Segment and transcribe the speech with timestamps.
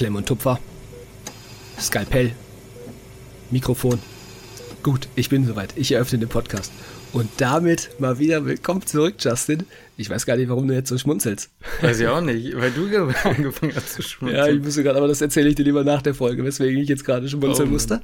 [0.00, 0.58] Klemm und Tupfer.
[1.78, 2.32] Skalpell.
[3.50, 3.98] Mikrofon.
[4.82, 5.74] Gut, ich bin soweit.
[5.76, 6.72] Ich eröffne den Podcast.
[7.12, 9.66] Und damit mal wieder willkommen zurück, Justin.
[9.98, 11.50] Ich weiß gar nicht, warum du jetzt so schmunzelst.
[11.82, 12.86] Weiß ich auch nicht, weil du
[13.24, 14.46] angefangen hast zu schmunzeln.
[14.46, 16.88] Ja, ich wusste gerade, aber das erzähle ich dir lieber nach der Folge, weswegen ich
[16.88, 18.00] jetzt gerade schmunzeln oh, musste.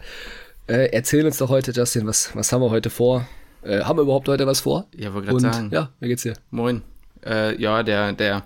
[0.67, 3.27] Äh, erzähl uns doch heute, Justin, was, was haben wir heute vor?
[3.63, 4.87] Äh, haben wir überhaupt heute was vor?
[4.95, 5.71] Ja, wollte gerade sagen.
[5.73, 6.35] Ja, wie geht's dir?
[6.51, 6.83] Moin.
[7.25, 8.45] Äh, ja, der, der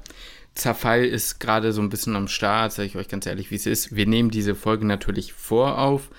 [0.61, 3.67] Zerfall ist gerade so ein bisschen am Start, sage ich euch ganz ehrlich, wie es
[3.67, 3.97] ist.
[3.97, 6.11] Wir nehmen diese Folge natürlich vorauf.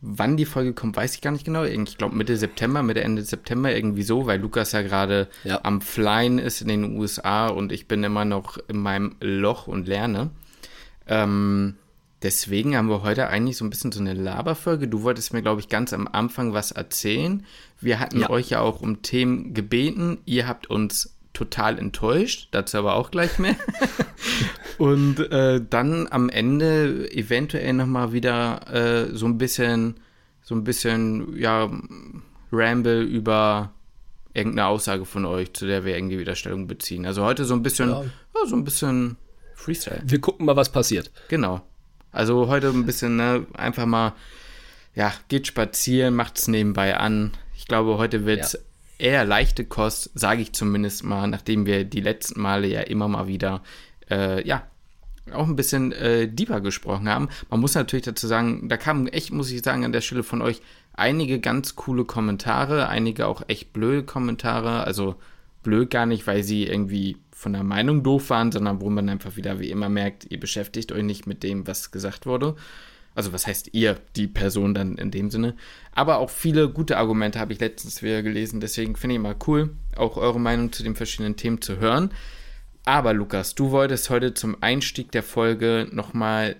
[0.00, 1.64] Wann die Folge kommt, weiß ich gar nicht genau.
[1.64, 5.60] Ich glaube Mitte September, Mitte Ende September irgendwie so, weil Lukas ja gerade ja.
[5.62, 9.86] am Flyen ist in den USA und ich bin immer noch in meinem Loch und
[9.86, 10.30] lerne.
[11.06, 11.76] Ähm,
[12.22, 14.88] deswegen haben wir heute eigentlich so ein bisschen so eine Laberfolge.
[14.88, 17.44] Du wolltest mir, glaube ich, ganz am Anfang was erzählen.
[17.80, 18.30] Wir hatten ja.
[18.30, 20.18] euch ja auch um Themen gebeten.
[20.24, 23.56] Ihr habt uns total enttäuscht, dazu aber auch gleich mehr.
[24.78, 30.00] und äh, dann am Ende eventuell nochmal wieder äh, so ein bisschen,
[30.42, 31.70] so ein bisschen, ja,
[32.50, 33.74] Ramble über
[34.32, 37.04] irgendeine Aussage von euch, zu der wir irgendwie wieder Stellung beziehen.
[37.04, 38.02] Also heute so ein bisschen, ja.
[38.02, 39.16] Ja, so ein bisschen
[39.54, 40.00] Freestyle.
[40.06, 41.10] Wir gucken mal, was passiert.
[41.28, 41.60] Genau.
[42.12, 44.14] Also heute ein bisschen, ne, einfach mal,
[44.94, 47.32] ja, geht spazieren, macht's nebenbei an.
[47.54, 48.60] Ich glaube, heute wird's ja
[48.98, 53.26] eher leichte Kost, sage ich zumindest mal, nachdem wir die letzten Male ja immer mal
[53.26, 53.62] wieder,
[54.10, 54.62] äh, ja,
[55.32, 57.28] auch ein bisschen äh, deeper gesprochen haben.
[57.50, 60.40] Man muss natürlich dazu sagen, da kamen echt, muss ich sagen, an der Stelle von
[60.40, 64.84] euch einige ganz coole Kommentare, einige auch echt blöde Kommentare.
[64.84, 65.16] Also
[65.62, 69.36] blöd gar nicht, weil sie irgendwie von der Meinung doof waren, sondern wo man einfach
[69.36, 72.54] wieder wie immer merkt, ihr beschäftigt euch nicht mit dem, was gesagt wurde.
[73.16, 75.56] Also was heißt ihr, die Person dann in dem Sinne.
[75.92, 78.60] Aber auch viele gute Argumente habe ich letztens wieder gelesen.
[78.60, 82.10] Deswegen finde ich mal cool, auch eure Meinung zu den verschiedenen Themen zu hören.
[82.84, 86.56] Aber Lukas, du wolltest heute zum Einstieg der Folge nochmal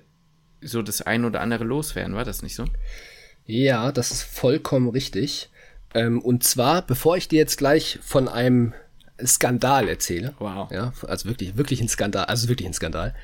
[0.63, 2.65] so das ein oder andere loswerden, war das nicht so?
[3.45, 5.51] Ja, das ist vollkommen richtig.
[5.93, 8.73] Ähm, und zwar, bevor ich dir jetzt gleich von einem
[9.23, 10.35] Skandal erzähle.
[10.39, 10.71] Wow.
[10.71, 13.15] Ja, also wirklich, wirklich ein Skandal, also wirklich ein Skandal.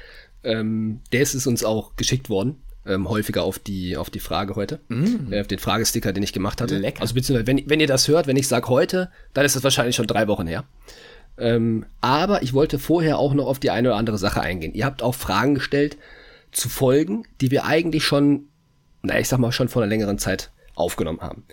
[0.45, 4.57] Ähm, der ist es uns auch geschickt worden ähm, häufiger auf die, auf die Frage
[4.57, 5.33] heute, mm.
[5.33, 6.79] äh, auf den Fragesticker, den ich gemacht hatte.
[6.79, 7.01] Lecker.
[7.03, 9.97] Also beziehungsweise, wenn, wenn ihr das hört, wenn ich sage heute, dann ist das wahrscheinlich
[9.97, 10.65] schon drei Wochen her.
[11.39, 14.75] Ähm, aber ich wollte vorher auch noch auf die eine oder andere Sache eingehen.
[14.75, 15.97] Ihr habt auch Fragen gestellt
[16.51, 18.49] zu Folgen, die wir eigentlich schon,
[19.03, 21.45] na, ich sag mal, schon vor einer längeren Zeit aufgenommen haben.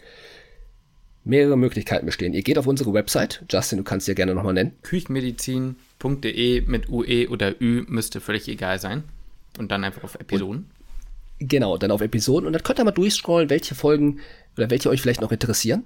[1.23, 2.33] Mehrere Möglichkeiten bestehen.
[2.33, 3.45] Ihr geht auf unsere Website.
[3.49, 4.73] Justin, du kannst sie ja gerne nochmal nennen.
[4.81, 9.03] Küchenmedizin.de mit UE oder Ü müsste völlig egal sein.
[9.57, 10.63] Und dann einfach auf Episoden.
[10.63, 10.78] Und
[11.39, 14.19] Genau, dann auf Episoden und dann könnt ihr mal durchscrollen, welche Folgen
[14.57, 15.83] oder welche euch vielleicht noch interessieren.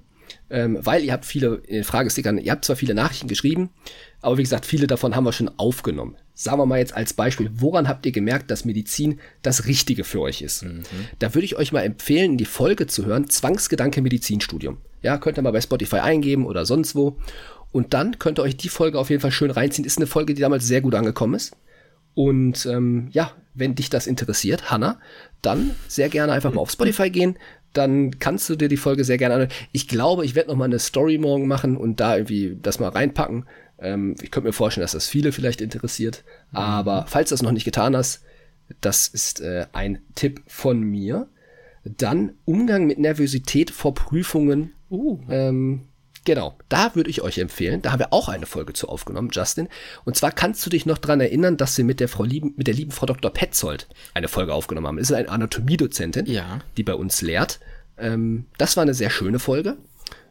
[0.50, 3.70] Ähm, weil ihr habt viele in den Fragestickern, ihr habt zwar viele Nachrichten geschrieben,
[4.20, 6.16] aber wie gesagt, viele davon haben wir schon aufgenommen.
[6.34, 10.20] Sagen wir mal jetzt als Beispiel, woran habt ihr gemerkt, dass Medizin das Richtige für
[10.20, 10.64] euch ist?
[10.64, 10.82] Mhm.
[11.18, 14.78] Da würde ich euch mal empfehlen, die Folge zu hören, Zwangsgedanke Medizinstudium.
[15.02, 17.18] Ja, könnt ihr mal bei Spotify eingeben oder sonst wo.
[17.70, 19.84] Und dann könnt ihr euch die Folge auf jeden Fall schön reinziehen.
[19.84, 21.56] Ist eine Folge, die damals sehr gut angekommen ist.
[22.14, 25.00] Und ähm, ja, wenn dich das interessiert, Hanna,
[25.42, 27.38] dann sehr gerne einfach mal auf Spotify gehen.
[27.72, 29.52] Dann kannst du dir die Folge sehr gerne anhören.
[29.72, 32.88] Ich glaube, ich werde noch mal eine Story morgen machen und da irgendwie das mal
[32.88, 33.46] reinpacken.
[33.78, 36.24] Ähm, ich könnte mir vorstellen, dass das viele vielleicht interessiert.
[36.52, 38.22] Aber falls du das noch nicht getan hast,
[38.80, 41.28] das ist äh, ein Tipp von mir.
[41.84, 44.72] Dann Umgang mit Nervosität vor Prüfungen.
[44.90, 45.20] Uh.
[45.28, 45.88] Ähm,
[46.24, 47.82] Genau, da würde ich euch empfehlen.
[47.82, 49.68] Da haben wir auch eine Folge zu aufgenommen, Justin.
[50.04, 52.66] Und zwar kannst du dich noch dran erinnern, dass wir mit der Frau lieben, mit
[52.66, 53.30] der lieben Frau Dr.
[53.30, 54.96] Petzold eine Folge aufgenommen haben.
[54.96, 56.60] Das ist eine Anatomiedozentin, ja.
[56.78, 57.60] die bei uns lehrt.
[57.98, 59.76] Ähm, das war eine sehr schöne Folge,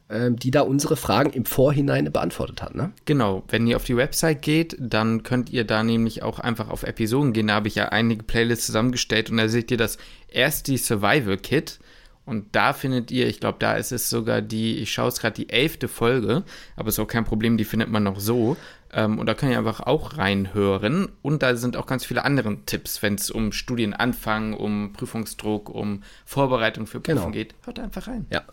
[0.09, 2.73] ähm, die da unsere Fragen im Vorhinein beantwortet hat.
[2.73, 2.91] Ne?
[3.05, 6.81] Genau, wenn ihr auf die Website geht, dann könnt ihr da nämlich auch einfach auf
[6.81, 7.47] Episoden gehen.
[7.47, 11.79] Da habe ich ja einige Playlists zusammengestellt und da seht ihr das erste Survival Kit
[12.25, 15.35] und da findet ihr, ich glaube, da ist es sogar die, ich schaue es gerade,
[15.35, 16.43] die elfte Folge,
[16.75, 18.55] aber ist auch kein Problem, die findet man noch so.
[18.93, 21.09] Ähm, und da könnt ihr einfach auch reinhören.
[21.21, 26.03] Und da sind auch ganz viele andere Tipps, wenn es um Studienanfang, um Prüfungsdruck, um
[26.25, 27.43] Vorbereitung für Prüfungen genau.
[27.43, 27.55] geht.
[27.65, 28.25] Hört einfach rein.
[28.31, 28.43] Ja.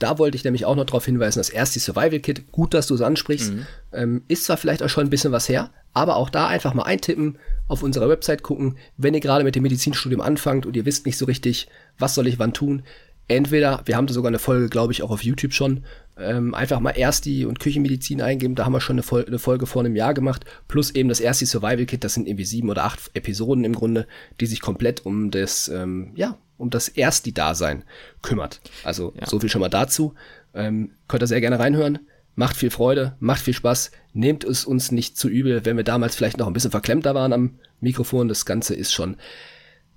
[0.00, 2.94] Da wollte ich nämlich auch noch darauf hinweisen, das erste Survival Kit, gut, dass du
[2.94, 3.66] es ansprichst, mhm.
[3.92, 6.84] ähm, ist zwar vielleicht auch schon ein bisschen was her, aber auch da einfach mal
[6.84, 7.38] eintippen,
[7.68, 11.18] auf unserer Website gucken, wenn ihr gerade mit dem Medizinstudium anfangt und ihr wisst nicht
[11.18, 11.68] so richtig,
[11.98, 12.82] was soll ich wann tun.
[13.28, 15.84] Entweder, wir haben da sogar eine Folge, glaube ich, auch auf YouTube schon,
[16.18, 19.66] ähm, einfach mal Ersti und Küchenmedizin eingeben, da haben wir schon eine, Fol eine, Folge
[19.66, 22.84] vor einem Jahr gemacht, plus eben das Ersti Survival Kit, das sind irgendwie sieben oder
[22.84, 24.06] acht Episoden im Grunde,
[24.40, 27.84] die sich komplett um das, ähm, ja, um das Ersti-Dasein
[28.22, 28.60] kümmert.
[28.84, 29.26] Also ja.
[29.26, 30.14] so viel schon mal dazu.
[30.54, 31.98] Ähm, könnt ihr sehr gerne reinhören.
[32.36, 33.90] Macht viel Freude, macht viel Spaß.
[34.12, 37.32] Nehmt es uns nicht zu übel, wenn wir damals vielleicht noch ein bisschen verklemmter waren
[37.32, 38.28] am Mikrofon.
[38.28, 39.16] Das Ganze ist schon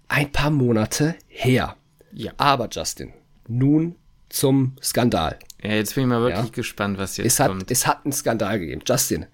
[0.07, 1.75] ein paar Monate her.
[2.11, 2.31] Ja.
[2.37, 3.13] Aber Justin,
[3.47, 3.95] nun
[4.29, 5.37] zum Skandal.
[5.63, 6.51] Ja, jetzt bin ich mal wirklich Ja.
[6.51, 7.71] gespannt, was jetzt Es hat, kommt.
[7.71, 8.81] es hat einen Skandal gegeben.
[8.85, 9.27] Justin,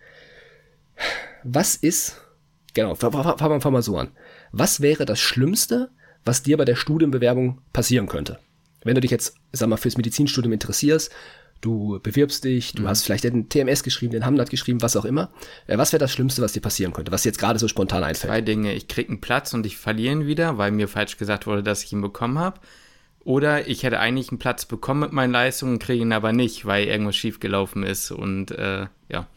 [1.43, 2.17] was ist,
[2.73, 3.13] genau, fangen
[3.63, 4.11] wir mal so an.
[4.51, 5.89] Was wäre das Schlimmste,
[6.25, 8.39] was dir bei der Studienbewerbung passieren könnte?
[8.83, 11.11] Wenn du dich jetzt, sag mal, fürs Medizinstudium interessierst,
[11.61, 12.77] du bewirbst dich, Mhm.
[12.79, 15.31] du hast vielleicht den TMS geschrieben, den Hamlet geschrieben, was auch immer.
[15.67, 18.03] Äh, Was wäre das Schlimmste, was dir passieren könnte, was dir jetzt gerade so spontan
[18.03, 18.31] einfällt?
[18.31, 18.73] Zwei Dinge.
[18.73, 21.83] Ich krieg einen Platz und ich verliere ihn wieder, weil mir falsch gesagt wurde, dass
[21.83, 22.59] ich ihn bekommen habe.
[23.25, 26.87] Oder ich hätte eigentlich einen Platz bekommen mit meinen Leistungen, kriege ihn aber nicht, weil
[26.87, 28.11] irgendwas schiefgelaufen ist.
[28.11, 29.27] Und äh, ja,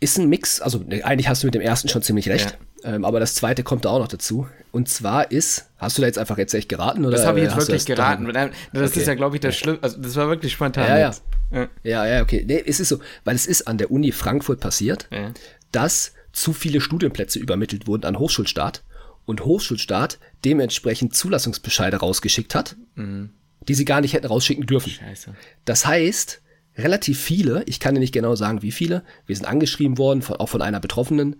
[0.00, 3.04] ist ein Mix, also ne, eigentlich hast du mit dem ersten schon ziemlich recht, ähm,
[3.04, 4.46] aber das zweite kommt da auch noch dazu.
[4.72, 7.04] Und zwar ist, hast du da jetzt einfach jetzt echt geraten?
[7.04, 8.24] Oder das habe ich äh, jetzt du wirklich geraten.
[8.26, 9.00] daheim- Das Okay.
[9.00, 9.78] ist ja, glaube ich, das Schlimme.
[9.82, 10.86] Also, das war wirklich spontan.
[10.88, 11.14] Ja, ja.
[11.52, 11.68] Ja.
[11.82, 12.44] Ja, ja, okay.
[12.46, 15.32] Nee, es ist so, weil es ist an der Uni Frankfurt passiert, Ja.
[15.72, 18.82] dass zu viele Studienplätze übermittelt wurden an Hochschulstaat
[19.24, 24.90] und Hochschulstaat dementsprechend Zulassungsbescheide rausgeschickt hat, die sie gar nicht hätten rausschicken dürfen.
[24.90, 25.34] Scheiße.
[25.64, 26.42] Das heißt,
[26.76, 30.36] relativ viele, ich kann dir nicht genau sagen, wie viele, wir sind angeschrieben worden, von,
[30.36, 31.36] auch von einer Betroffenen,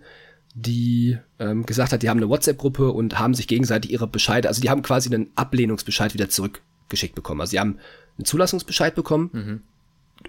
[0.55, 4.61] die ähm, gesagt hat, die haben eine WhatsApp-Gruppe und haben sich gegenseitig ihre Bescheide, also
[4.61, 7.41] die haben quasi einen Ablehnungsbescheid wieder zurückgeschickt bekommen.
[7.41, 7.77] Also sie haben
[8.17, 9.29] einen Zulassungsbescheid bekommen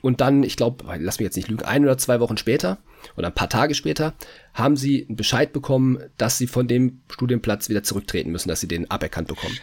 [0.02, 2.78] und dann, ich glaube, lass mich jetzt nicht lügen, ein oder zwei Wochen später
[3.17, 4.14] oder ein paar Tage später
[4.52, 8.69] haben sie einen Bescheid bekommen, dass sie von dem Studienplatz wieder zurücktreten müssen, dass sie
[8.69, 9.56] den aberkannt bekommen.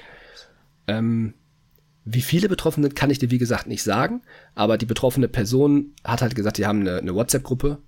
[0.88, 1.34] Ähm,
[2.06, 4.22] wie viele Betroffene kann ich dir, wie gesagt, nicht sagen,
[4.56, 7.80] aber die betroffene Person hat halt gesagt, die haben eine, eine WhatsApp-Gruppe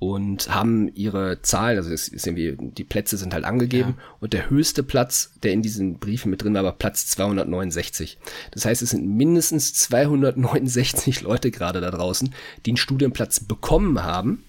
[0.00, 4.48] und haben ihre Zahlen, also es ist irgendwie, die Plätze sind halt angegeben und der
[4.48, 8.18] höchste Platz, der in diesen Briefen mit drin war, war Platz 269.
[8.50, 14.42] Das heißt, es sind mindestens 269 Leute gerade da draußen, die einen Studienplatz bekommen haben,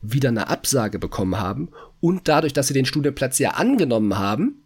[0.00, 1.68] wieder eine Absage bekommen haben
[2.00, 4.62] und dadurch, dass sie den Studienplatz ja angenommen haben,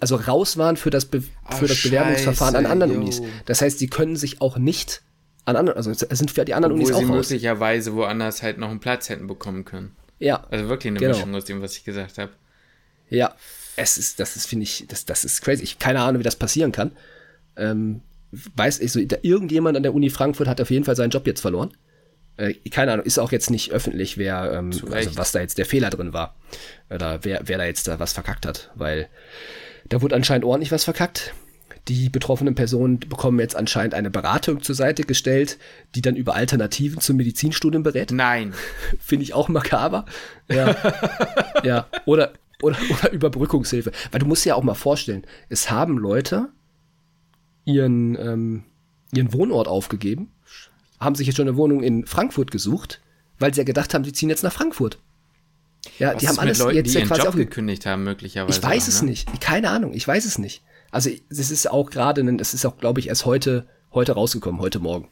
[0.00, 2.96] also raus waren für das, Be Ah, für das Bewerbungsverfahren an anderen.
[2.96, 3.22] Unis.
[3.44, 5.02] Das heißt, sie können sich auch nicht
[5.46, 7.30] an anderen, also es sind die anderen Obwohl Unis sie auch raus.
[7.30, 9.96] möglicherweise woanders halt noch einen Platz hätten bekommen können.
[10.18, 11.14] Ja, Also wirklich eine Genau.
[11.16, 12.32] Mischung aus dem, was ich gesagt habe.
[13.08, 13.34] ja.
[13.78, 15.62] Es ist, das ist, finde ich, das, das ist crazy.
[15.62, 16.92] Ich keine Ahnung, wie das passieren kann.
[17.58, 18.00] Ähm,
[18.32, 21.42] weiß ich so, irgendjemand an der Uni Frankfurt hat auf jeden Fall seinen Job jetzt
[21.42, 21.76] verloren.
[22.38, 25.66] Äh, keine Ahnung, ist auch jetzt nicht öffentlich, wer, ähm, also was da jetzt der
[25.66, 26.36] Fehler drin war.
[26.88, 28.70] Oder wer, wer da jetzt da was verkackt hat.
[28.76, 29.08] Weil
[29.90, 31.34] da wurde anscheinend ordentlich was verkackt.
[31.88, 35.58] Die betroffenen Personen bekommen jetzt anscheinend eine Beratung zur Seite gestellt,
[35.94, 38.10] die dann über Alternativen zum Medizinstudium berät.
[38.10, 38.54] Nein.
[38.98, 40.04] Finde ich auch makaber.
[40.48, 40.74] Ja.
[41.64, 41.86] ja.
[42.04, 43.92] Oder, oder, oder Überbrückungshilfe.
[44.10, 46.48] Weil du musst dir ja auch mal vorstellen, es haben Leute
[47.64, 48.64] ihren, ähm,
[49.12, 50.32] ihren Wohnort aufgegeben,
[50.98, 53.00] haben sich jetzt schon eine Wohnung in Frankfurt gesucht,
[53.38, 54.98] weil sie ja gedacht haben, sie ziehen jetzt nach Frankfurt.
[55.98, 57.50] Ja, Was die haben alles Leuten, jetzt die ja quasi Job aufgegeben.
[57.50, 58.58] gekündigt haben, möglicherweise.
[58.58, 59.10] Ich weiß auch, es ne?
[59.10, 59.40] nicht.
[59.40, 60.62] Keine Ahnung, ich weiß es nicht.
[60.90, 64.78] Also es ist auch gerade, es ist auch, glaube ich, erst heute, heute rausgekommen, heute
[64.78, 65.08] Morgen.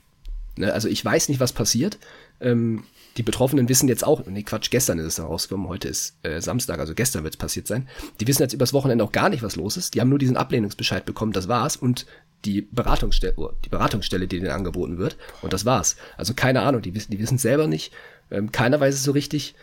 [0.56, 0.72] Ne?
[0.72, 1.98] Also ich weiß nicht, was passiert.
[2.40, 2.84] Ähm,
[3.16, 6.80] die Betroffenen wissen jetzt auch, nee, Quatsch, gestern ist es rausgekommen, heute ist äh, Samstag,
[6.80, 7.88] also gestern wird es passiert sein.
[8.20, 9.94] Die wissen jetzt übers Wochenende auch gar nicht, was los ist.
[9.94, 11.76] Die haben nur diesen Ablehnungsbescheid bekommen, das war's.
[11.76, 12.06] Und
[12.44, 15.96] die Beratungsstelle, oh, die Beratungsstelle, die denen angeboten wird, und das war's.
[16.16, 17.92] Also keine Ahnung, die wissen, die wissen selber nicht.
[18.30, 19.54] Ähm, keiner weiß es so richtig.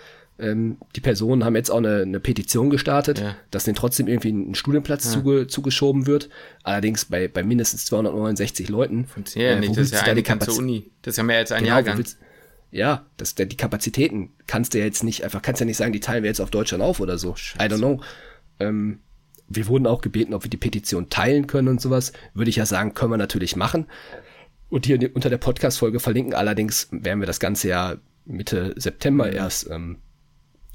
[0.41, 3.36] Ähm, die Personen haben jetzt auch eine, eine Petition gestartet, Ja.
[3.51, 6.29] dass denen trotzdem irgendwie ein Studienplatz zuge, zugeschoben wird.
[6.63, 9.07] Allerdings bei, bei mindestens 269 Leuten.
[9.36, 10.89] Ja, äh, nicht, das ist ja da eine ganze Uni.
[11.03, 11.98] Das ist ja mehr als ein Genau, Jahrgang.
[11.98, 12.17] willst-
[12.71, 16.00] ja, das, die Kapazitäten kannst du ja jetzt nicht, einfach kannst ja nicht sagen, die
[16.00, 17.36] teilen wir jetzt auf Deutschland auf oder so.
[17.60, 18.01] I don't know.
[18.60, 19.00] Ähm,
[19.50, 22.13] wir wurden auch gebeten, ob wir die Petition teilen können und sowas.
[22.33, 23.88] Würde ich ja sagen, können wir natürlich machen.
[24.69, 26.33] Und hier unter der Podcast-Folge verlinken.
[26.33, 27.95] Allerdings werden wir das Ganze ja
[28.25, 29.33] Mitte September Mhm.
[29.36, 29.98] erst ähm,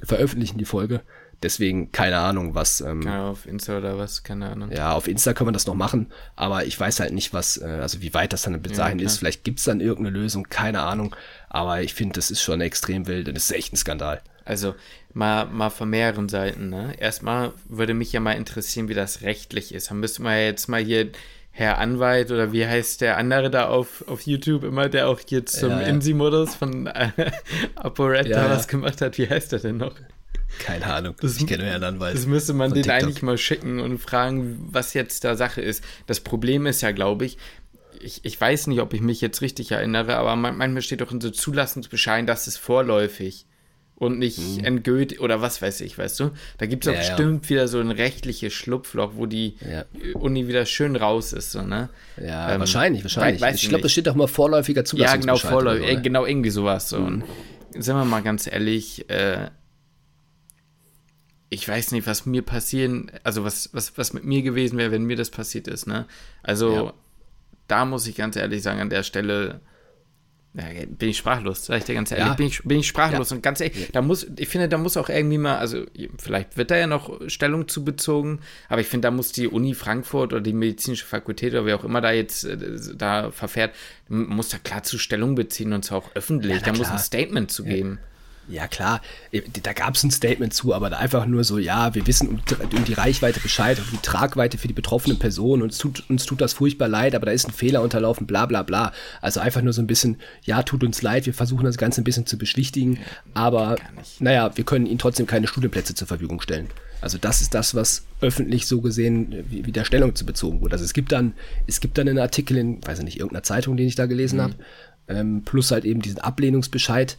[0.02, 1.02] veröffentlichen, die Folge.
[1.42, 2.80] Deswegen keine Ahnung, was.
[2.80, 4.72] Ähm, Ja, auf Insta oder was, keine Ahnung.
[4.72, 7.64] ja, auf Insta können wir das noch machen, aber ich weiß halt nicht, was, äh,
[7.64, 9.06] also wie weit das dann bis dahin klar.
[9.06, 9.18] ist.
[9.18, 11.14] Vielleicht gibt's dann irgendeine Lösung, keine Ahnung.
[11.50, 14.22] Aber ich finde, das ist schon extrem wild und das ist echt ein Skandal.
[14.46, 14.74] Also
[15.12, 16.70] mal, mal von mehreren Seiten.
[16.70, 16.94] Ne?
[16.98, 19.90] Erstmal würde mich ja mal interessieren, wie das rechtlich ist.
[19.90, 21.10] Dann müsste man ja jetzt mal hier
[21.58, 25.46] Herr Anwalt oder wie heißt der andere da auf, auf YouTube immer, der auch hier
[25.46, 25.86] zum Ja, ja.
[25.88, 27.10] Insi-Modus von äh,
[27.76, 28.50] ApoRed Ja, da ja.
[28.50, 29.16] was gemacht hat.
[29.16, 29.94] Wie heißt der denn noch?
[30.58, 31.14] Keine Ahnung.
[31.20, 32.14] Das- ich kenne Herrn Anwalt.
[32.14, 33.02] Das müsste man den TikTok.
[33.02, 35.82] eigentlich mal schicken und fragen, was jetzt da Sache ist.
[36.06, 37.38] Das Problem ist ja, glaube ich,
[38.00, 41.10] ich, ich weiß nicht, ob ich mich jetzt richtig erinnere, aber man, manchmal steht doch
[41.10, 43.46] in so Zulassungsbescheiden, das ist vorläufig
[43.96, 46.30] und nicht endgültig oder was weiß ich, weißt du?
[46.58, 46.94] Da gibt es Mhm.
[46.96, 47.08] Ja, ja.
[47.08, 49.84] bestimmt wieder so ein rechtliches Schlupfloch, wo die Ja.
[50.14, 51.88] Uni wieder schön raus ist, so, ne?
[52.22, 53.40] Ja, Ähm, wahrscheinlich, wahrscheinlich.
[53.40, 53.92] weiß ich ich glaube, das nicht.
[53.92, 55.40] steht doch mal vorläufiger Ja, Zulassungsbescheid.
[55.40, 56.90] genau, vorläufig, äh, genau, irgendwie sowas.
[56.90, 56.98] So.
[56.98, 57.24] Und
[57.72, 59.48] sind wir mal ganz ehrlich, äh,
[61.48, 65.04] ich weiß nicht, was mir passieren, also was, was, was mit mir gewesen wäre, wenn
[65.04, 66.06] mir das passiert ist, ne?
[66.42, 66.92] Also, ja.
[67.68, 69.60] da muss ich ganz ehrlich sagen, an der Stelle
[70.56, 72.26] ja, bin ich sprachlos, sag ich dir ganz ehrlich.
[72.26, 72.34] Ja.
[72.34, 73.36] Bin, ich, bin ich sprachlos ja.
[73.36, 75.84] und ganz ehrlich, da muss, ich finde, da muss auch irgendwie mal, also
[76.18, 79.74] vielleicht wird da ja noch Stellung zu bezogen, aber ich finde, da muss die Uni
[79.74, 82.56] Frankfurt oder die medizinische Fakultät oder wer auch immer da jetzt äh,
[82.96, 83.74] da verfährt,
[84.08, 86.58] muss da klar zu Stellung beziehen und zwar auch öffentlich.
[86.58, 86.78] Da klar.
[86.78, 87.98] muss ein Statement zu geben.
[88.48, 89.00] Ja, klar,
[89.32, 92.40] äh, da gab es ein Statement zu, aber einfach nur so, ja, wir wissen um,
[92.76, 96.40] um die Reichweite Bescheid, um die Tragweite für die betroffenen Personen, uns tut, uns tut
[96.40, 98.92] das furchtbar leid, aber da ist ein Fehler unterlaufen, bla bla bla.
[99.20, 102.04] Also einfach nur so ein bisschen, ja, tut uns leid, wir versuchen das Ganze ein
[102.04, 102.98] bisschen zu beschwichtigen,
[103.34, 103.76] aber
[104.20, 106.68] naja, wir können ihnen trotzdem keine Studienplätze zur Verfügung stellen.
[107.00, 110.74] Also das ist das, was öffentlich so gesehen wie, wie der Stellung zu bezogen wurde.
[110.74, 111.34] Also es gibt dann,
[111.66, 114.38] es gibt dann einen Artikel in, weiß ich nicht, irgendeiner Zeitung, den ich da gelesen
[114.38, 114.42] mhm.
[114.42, 114.54] habe,
[115.08, 117.16] ähm, plus halt eben diesen Ablehnungsbescheid,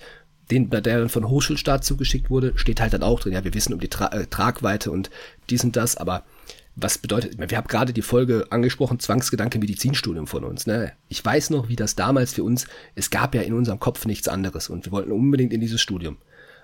[0.52, 3.74] den, der dann von Hochschulstaat zugeschickt wurde, steht halt dann auch drin, ja, wir wissen
[3.74, 5.10] um die Tra äh, Tragweite und
[5.50, 6.24] dies und das, aber
[6.80, 10.68] was bedeutet, wir haben gerade die Folge angesprochen, Zwangsgedanke Medizinstudium von uns.
[10.68, 10.94] Ne?
[11.10, 14.28] Ich weiß noch, wie das damals für uns, es gab ja in unserem Kopf nichts
[14.28, 16.18] anderes und wir wollten unbedingt in dieses Studium.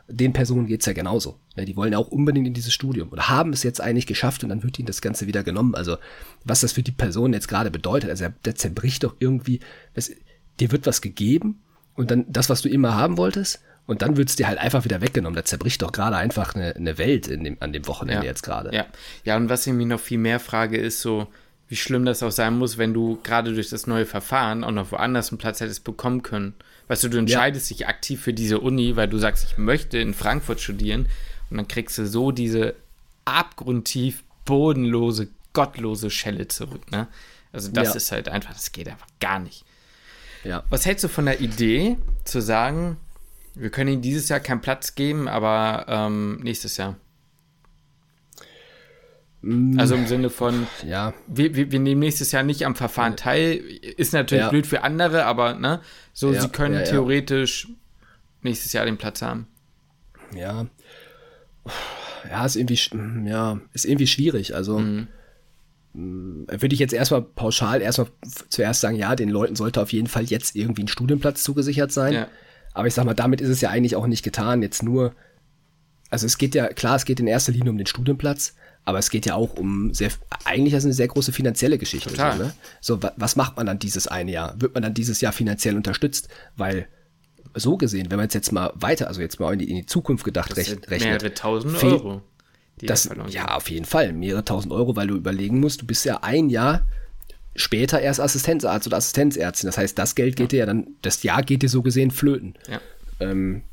[0.07, 1.39] Den Personen geht's ja genauso.
[1.55, 1.65] Ne?
[1.65, 4.49] Die wollen ja auch unbedingt in dieses Studium oder haben es jetzt eigentlich geschafft und
[4.49, 5.73] dann wird ihnen das Ganze wieder genommen.
[5.73, 5.97] Also
[6.45, 9.61] was das für die Person jetzt gerade bedeutet, also der zerbricht doch irgendwie,
[9.95, 10.11] das,
[10.59, 11.63] dir wird was gegeben
[11.95, 14.85] und dann das, was du immer haben wolltest und dann wird es dir halt einfach
[14.85, 15.35] wieder weggenommen.
[15.35, 18.29] Da zerbricht doch gerade einfach eine, eine Welt dem, an dem Wochenende ja.
[18.29, 18.73] jetzt gerade.
[18.73, 18.85] Ja.
[19.25, 21.27] ja, und was ich mich noch viel mehr frage, ist so,
[21.67, 24.91] wie schlimm das auch sein muss, wenn du gerade durch das neue Verfahren auch noch
[24.91, 26.53] woanders einen Platz hättest bekommen können.
[26.87, 27.77] Weißt du, du entscheidest ja.
[27.77, 31.07] dich aktiv für diese Uni, weil du sagst, ich möchte in Frankfurt studieren
[31.49, 32.75] und dann kriegst du so diese
[33.25, 37.07] abgrundtief bodenlose, gottlose Schelle zurück, ne?
[37.51, 37.95] Also das ja.
[37.95, 39.63] ist halt einfach, das geht einfach gar nicht.
[40.43, 40.63] Ja.
[40.69, 42.97] Was hältst du von der Idee, zu sagen,
[43.55, 46.97] wir können ihnen dieses Jahr keinen Platz geben, aber ähm, nächstes Jahr.
[49.41, 49.79] Mm.
[49.79, 51.13] Also im Sinne von, ja.
[51.27, 53.55] wir, wir, wir, nehmen nächstes Jahr nicht am Verfahren teil.
[53.97, 54.49] Ist natürlich ja.
[54.49, 55.81] blöd für andere, aber ne,
[56.13, 57.67] so ja, sie können ja, theoretisch
[58.41, 59.47] nächstes Jahr den Platz haben.
[60.35, 60.67] Ja.
[62.29, 62.79] Ja, ist irgendwie,
[63.29, 64.55] ja, ist irgendwie schwierig.
[64.55, 65.07] Also mhm.
[65.93, 68.07] Mm, würde ich jetzt erstmal pauschal erstmal
[68.49, 72.25] zuerst sagen, ja, den Leuten sollte auf jeden Fall jetzt irgendwie ein Studienplatz zugesichert sein.
[72.73, 74.61] Aber ich sag mal, damit ist es ja eigentlich auch nicht getan.
[74.61, 75.13] Jetzt nur,
[76.09, 79.09] also es geht ja, klar, es geht in erster Linie um den Studienplatz, aber es
[79.09, 80.09] geht ja auch um sehr,
[80.45, 82.09] eigentlich ist es eine sehr große finanzielle Geschichte.
[82.09, 82.37] Total.
[82.37, 82.53] So, ne?
[82.81, 84.55] so, was macht man dann dieses eine Jahr?
[84.59, 86.29] Wird man dann dieses Jahr finanziell unterstützt?
[86.57, 86.87] Weil
[87.55, 89.85] so gesehen, wenn man es jetzt mal weiter, also jetzt mal in die, in die
[89.85, 90.89] Zukunft gedacht rechnet.
[90.89, 92.21] Mehrere tausend Euro.
[92.81, 94.11] Das, ja, auf jeden Fall.
[94.13, 96.85] Mehrere tausend Euro, weil du überlegen musst, du bist ja ein Jahr
[97.55, 99.67] später erst Assistenzarzt oder Assistenzärztin.
[99.67, 102.55] Das heißt, das Geld geht dir ja dann, das Jahr geht dir so gesehen flöten.
[102.69, 102.81] Ja.
[103.19, 103.63] Ähm,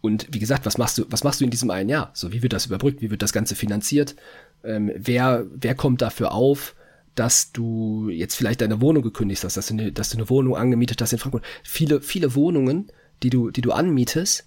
[0.00, 2.10] und wie gesagt, was machst du, was machst du in diesem einen Jahr?
[2.14, 3.00] So, wie wird das überbrückt?
[3.00, 4.16] Wie wird das Ganze finanziert?
[4.62, 6.74] Ähm, wer, wer kommt dafür auf,
[7.14, 10.56] dass du jetzt vielleicht deine Wohnung gekündigt hast, dass du eine, dass du eine Wohnung
[10.56, 11.44] angemietet hast in Frankfurt?
[11.62, 12.88] Viele, viele Wohnungen,
[13.22, 14.46] die du, die du anmietest,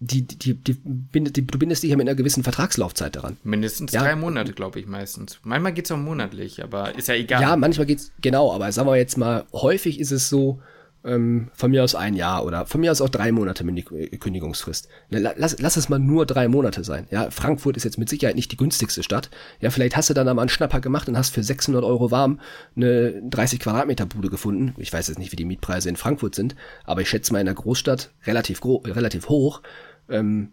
[0.00, 3.36] die, die, die, bindet, die, du bindest dich ja mit einer gewissen Vertragslaufzeit daran.
[3.44, 4.02] Mindestens ja.
[4.02, 5.38] drei Monate, glaube ich, meistens.
[5.42, 7.40] Manchmal geht es auch monatlich, aber ist ja egal.
[7.40, 10.60] Ja, manchmal geht es, genau, aber sagen wir jetzt mal, häufig ist es so,
[11.06, 13.86] ähm, von mir aus ein Jahr oder von mir aus auch drei Monate mit
[14.20, 14.88] Kündigungsfrist.
[15.08, 17.06] Lass, lass es mal nur drei Monate sein.
[17.10, 19.30] Ja, Frankfurt ist jetzt mit Sicherheit nicht die günstigste Stadt.
[19.60, 22.40] Ja, vielleicht hast du dann einmal einen Schnapper gemacht und hast für 600 Euro warm
[22.74, 24.74] eine 30 Quadratmeter Bude gefunden.
[24.78, 27.46] Ich weiß jetzt nicht, wie die Mietpreise in Frankfurt sind, aber ich schätze mal in
[27.46, 29.62] der Großstadt relativ, relativ hoch.
[30.08, 30.50] Ähm,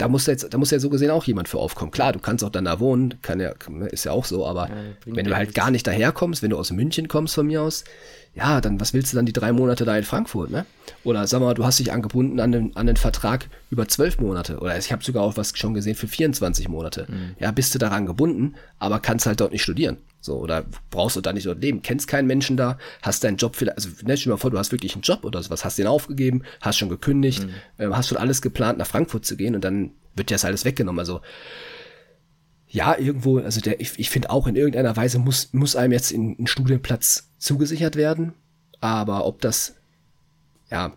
[0.00, 1.90] da muss jetzt, da muss ja so gesehen auch jemand für aufkommen.
[1.90, 3.52] Klar, du kannst auch dann da wohnen, kann ja,
[3.90, 6.70] ist ja auch so, aber ja, wenn du halt gar nicht daherkommst, wenn du aus
[6.70, 7.84] München kommst von mir aus,
[8.34, 10.64] ja, dann was willst du dann die drei Monate da in Frankfurt, ne?
[11.04, 14.58] Oder sag mal, du hast dich angebunden an den, an den Vertrag über zwölf Monate.
[14.58, 17.06] Oder ich habe sogar auch was schon gesehen für 24 Monate.
[17.08, 17.34] Mhm.
[17.38, 19.98] Ja, bist du daran gebunden, aber kannst halt dort nicht studieren.
[20.20, 23.56] So, oder brauchst du da nicht dort leben, kennst keinen Menschen da, hast deinen Job
[23.56, 25.78] vielleicht, also ne, stell dir mal vor, du hast wirklich einen Job oder sowas, hast
[25.78, 27.52] den aufgegeben, hast schon gekündigt, mhm.
[27.78, 30.66] äh, hast schon alles geplant, nach Frankfurt zu gehen und dann wird dir das alles
[30.66, 30.98] weggenommen.
[30.98, 31.20] Also
[32.70, 36.12] ja, irgendwo, also der, ich, ich finde auch in irgendeiner Weise muss, muss einem jetzt
[36.12, 38.32] ein Studienplatz zugesichert werden.
[38.80, 39.74] Aber ob das,
[40.70, 40.92] ja,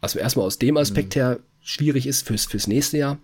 [0.00, 1.20] also erstmal aus dem Aspekt mhm.
[1.20, 3.18] her schwierig ist fürs, fürs nächste Jahr.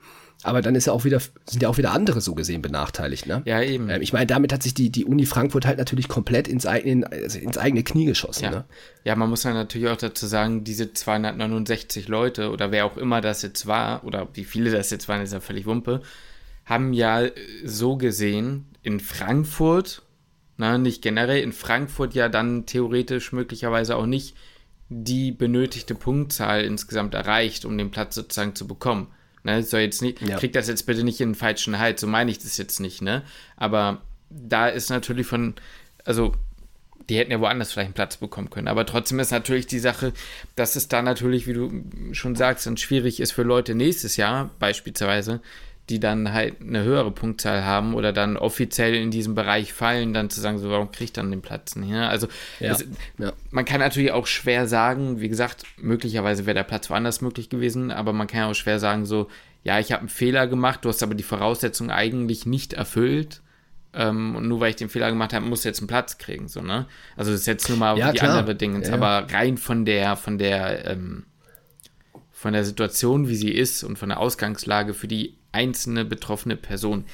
[0.44, 3.42] Aber dann ist ja auch wieder, sind ja auch wieder andere so gesehen benachteiligt, ne?
[3.46, 3.88] Ja, eben.
[3.88, 7.10] Ähm, ich meine, damit hat sich die, die Uni Frankfurt halt natürlich komplett ins, eigene,
[7.10, 8.50] also ins eigene Knie geschossen, ja.
[8.50, 8.64] ne?
[9.04, 13.22] Ja, man muss ja natürlich auch dazu sagen, diese 269 Leute oder wer auch immer
[13.22, 16.02] das jetzt war, oder wie viele das jetzt waren, ist ja völlig Wumpe,
[16.66, 17.22] haben ja
[17.64, 20.02] so gesehen in Frankfurt,
[20.58, 24.36] na, nicht generell, in Frankfurt ja dann theoretisch möglicherweise auch nicht
[24.90, 29.08] die benötigte Punktzahl insgesamt erreicht, um den Platz sozusagen zu bekommen.
[29.46, 30.38] Ne, soll jetzt nicht, ja.
[30.38, 33.02] kriegt das jetzt bitte nicht in den falschen Halt, so meine ich das jetzt nicht,
[33.02, 33.22] ne?
[33.56, 35.54] Aber da ist natürlich von,
[36.04, 36.34] also
[37.08, 38.68] die hätten ja woanders vielleicht einen Platz bekommen können.
[38.68, 40.12] Aber trotzdem ist natürlich die Sache,
[40.56, 41.70] dass es da natürlich, wie du
[42.12, 45.40] schon sagst, dann schwierig ist für Leute nächstes Jahr beispielsweise,
[45.90, 50.30] die dann halt eine höhere Punktzahl haben oder dann offiziell in diesem Bereich fallen, dann
[50.30, 51.90] zu sagen, so, warum kriegt dann den Platz nicht?
[51.90, 52.08] Ne?
[52.08, 52.26] Also
[52.58, 52.86] ja, es,
[53.18, 53.32] ja.
[53.50, 57.90] man kann natürlich auch schwer sagen, wie gesagt, möglicherweise wäre der Platz woanders möglich gewesen,
[57.90, 59.28] aber man kann ja auch schwer sagen, so,
[59.62, 63.42] ja, ich habe einen Fehler gemacht, du hast aber die Voraussetzungen eigentlich nicht erfüllt
[63.92, 66.62] ähm, und nur weil ich den Fehler gemacht habe, muss jetzt einen Platz kriegen, so,
[66.62, 66.86] ne?
[67.16, 68.38] Also das ist jetzt nur mal ja, die klar.
[68.38, 71.24] andere Dinge, aber rein von der, von der, ähm,
[72.44, 77.06] von der Situation, wie sie ist und von der Ausgangslage für die einzelne betroffene Person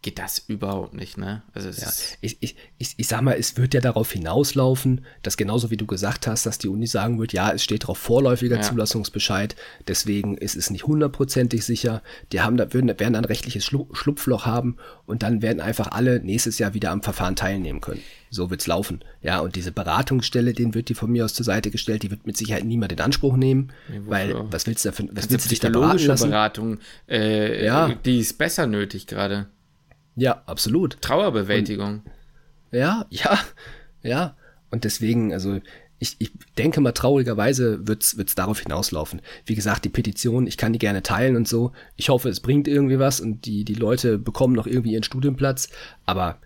[0.00, 1.42] geht das überhaupt nicht, ne?
[1.54, 1.90] Also ja,
[2.20, 5.86] ich, ich, ich, ich sag mal, es wird ja darauf hinauslaufen, dass genauso wie du
[5.86, 8.62] gesagt hast, dass die Uni sagen wird, ja, es steht drauf vorläufiger ja.
[8.62, 9.56] Zulassungsbescheid,
[9.88, 12.02] deswegen ist es nicht hundertprozentig sicher.
[12.30, 16.58] Die haben da, würden, werden ein rechtliches Schlupfloch haben und dann werden einfach alle nächstes
[16.58, 18.02] Jahr wieder am Verfahren teilnehmen können.
[18.30, 19.02] So wird's laufen.
[19.20, 22.24] Ja, und diese Beratungsstelle, den wird die von mir aus zur Seite gestellt, die wird
[22.24, 25.48] mit Sicherheit niemand in Anspruch nehmen, ja, weil was willst du dafür, was willst du
[25.48, 26.30] dich da beraten lassen?
[26.30, 26.78] Beratung,
[27.08, 27.88] äh, ja.
[28.04, 29.48] die ist besser nötig gerade.
[30.18, 31.00] Ja, absolut.
[31.00, 32.02] Trauerbewältigung.
[32.04, 33.38] Und, ja, ja,
[34.02, 34.36] ja.
[34.70, 35.60] Und deswegen, also
[36.00, 39.22] ich, ich denke mal, traurigerweise wird's wird's darauf hinauslaufen.
[39.46, 41.72] Wie gesagt, die Petition, ich kann die gerne teilen und so.
[41.96, 45.68] Ich hoffe, es bringt irgendwie was und die, die Leute bekommen noch irgendwie ihren Studienplatz.
[46.04, 46.38] Aber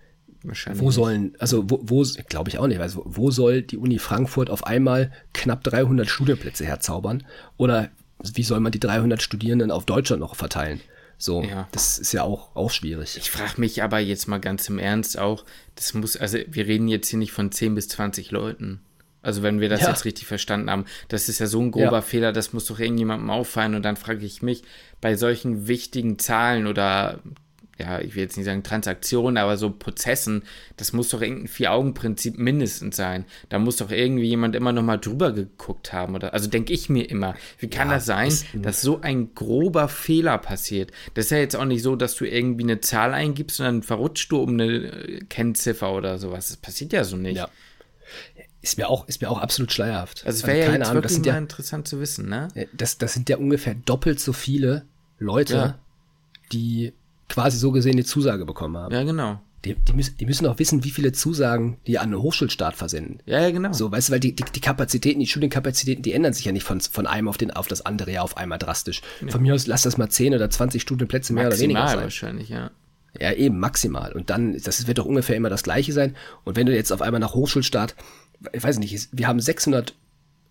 [0.73, 4.49] wo sollen, also wo, wo glaube ich auch nicht, also wo soll die Uni Frankfurt
[4.49, 7.23] auf einmal knapp 300 Studienplätze herzaubern?
[7.57, 7.89] Oder
[8.33, 10.79] wie soll man die 300 Studierenden auf Deutschland noch verteilen?
[11.23, 11.69] So, ja.
[11.71, 13.15] das ist ja auch, auch schwierig.
[13.15, 16.89] Ich frage mich aber jetzt mal ganz im Ernst auch, das muss, also wir reden
[16.89, 18.81] jetzt hier nicht von 10 bis 20 Leuten.
[19.21, 19.87] Also wenn wir das ja.
[19.87, 22.01] jetzt richtig verstanden haben, das ist ja so ein grober ja.
[22.01, 24.63] Fehler, das muss doch irgendjemandem auffallen und dann frage ich mich,
[24.99, 27.21] bei solchen wichtigen Zahlen oder
[27.79, 30.43] ja, ich will jetzt nicht sagen Transaktionen, aber so Prozessen,
[30.77, 33.25] das muss doch irgendein Vier-Augen-Prinzip mindestens sein.
[33.49, 36.13] Da muss doch irgendwie jemand immer noch mal drüber geguckt haben.
[36.13, 39.87] Oder, also denke ich mir immer, wie kann ja, das sein, dass so ein grober
[39.87, 40.91] Fehler passiert?
[41.15, 43.83] Das ist ja jetzt auch nicht so, dass du irgendwie eine Zahl eingibst und dann
[43.83, 46.49] verrutscht du um eine Kennziffer oder sowas.
[46.49, 47.37] Das passiert ja so nicht.
[47.37, 47.49] Ja.
[48.61, 50.25] Ist mir auch, ist mir auch absolut schleierhaft.
[50.25, 52.47] Also es wäre ja jetzt Ahnung, wirklich mal ja, interessant zu wissen, ne?
[52.71, 54.85] Das, das sind ja ungefähr doppelt so viele
[55.17, 55.79] Leute, ja.
[56.53, 56.93] die
[57.29, 58.93] quasi so gesehen die Zusage bekommen haben.
[58.93, 59.39] Ja, genau.
[59.65, 63.19] Die, die, müssen, die müssen auch wissen, wie viele Zusagen die an einen Hochschulstart versenden.
[63.25, 63.71] Ja, ja, genau.
[63.71, 66.65] So, weißt du, weil die, die, die Kapazitäten, die Studienkapazitäten, die ändern sich ja nicht
[66.65, 69.01] von, von einem auf, den, auf das andere Jahr auf einmal drastisch.
[69.21, 69.29] Ja.
[69.29, 72.03] Von mir aus lass das mal 10 oder 20 Studienplätze mehr maximal oder weniger sein.
[72.03, 72.71] wahrscheinlich, ja.
[73.17, 74.11] Ja, eben, maximal.
[74.11, 76.15] Und dann, das wird doch ungefähr immer das Gleiche sein.
[76.43, 77.95] Und wenn du jetzt auf einmal nach Hochschulstart,
[78.51, 79.93] ich weiß nicht, wir haben 600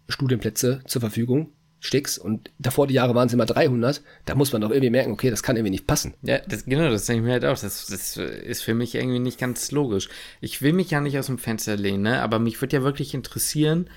[0.08, 1.48] Studienplätze zur Verfügung
[1.84, 5.10] Sticks und davor die Jahre waren es immer 300, da muss man doch irgendwie merken,
[5.10, 6.14] okay, das kann irgendwie nicht passen.
[6.22, 7.58] Ja, das, genau, das denke ich mir halt auch.
[7.58, 10.08] Das, das ist für mich irgendwie nicht ganz logisch.
[10.40, 12.22] Ich will mich ja nicht aus dem Fenster lehnen, ne?
[12.22, 13.90] aber mich würde ja wirklich interessieren,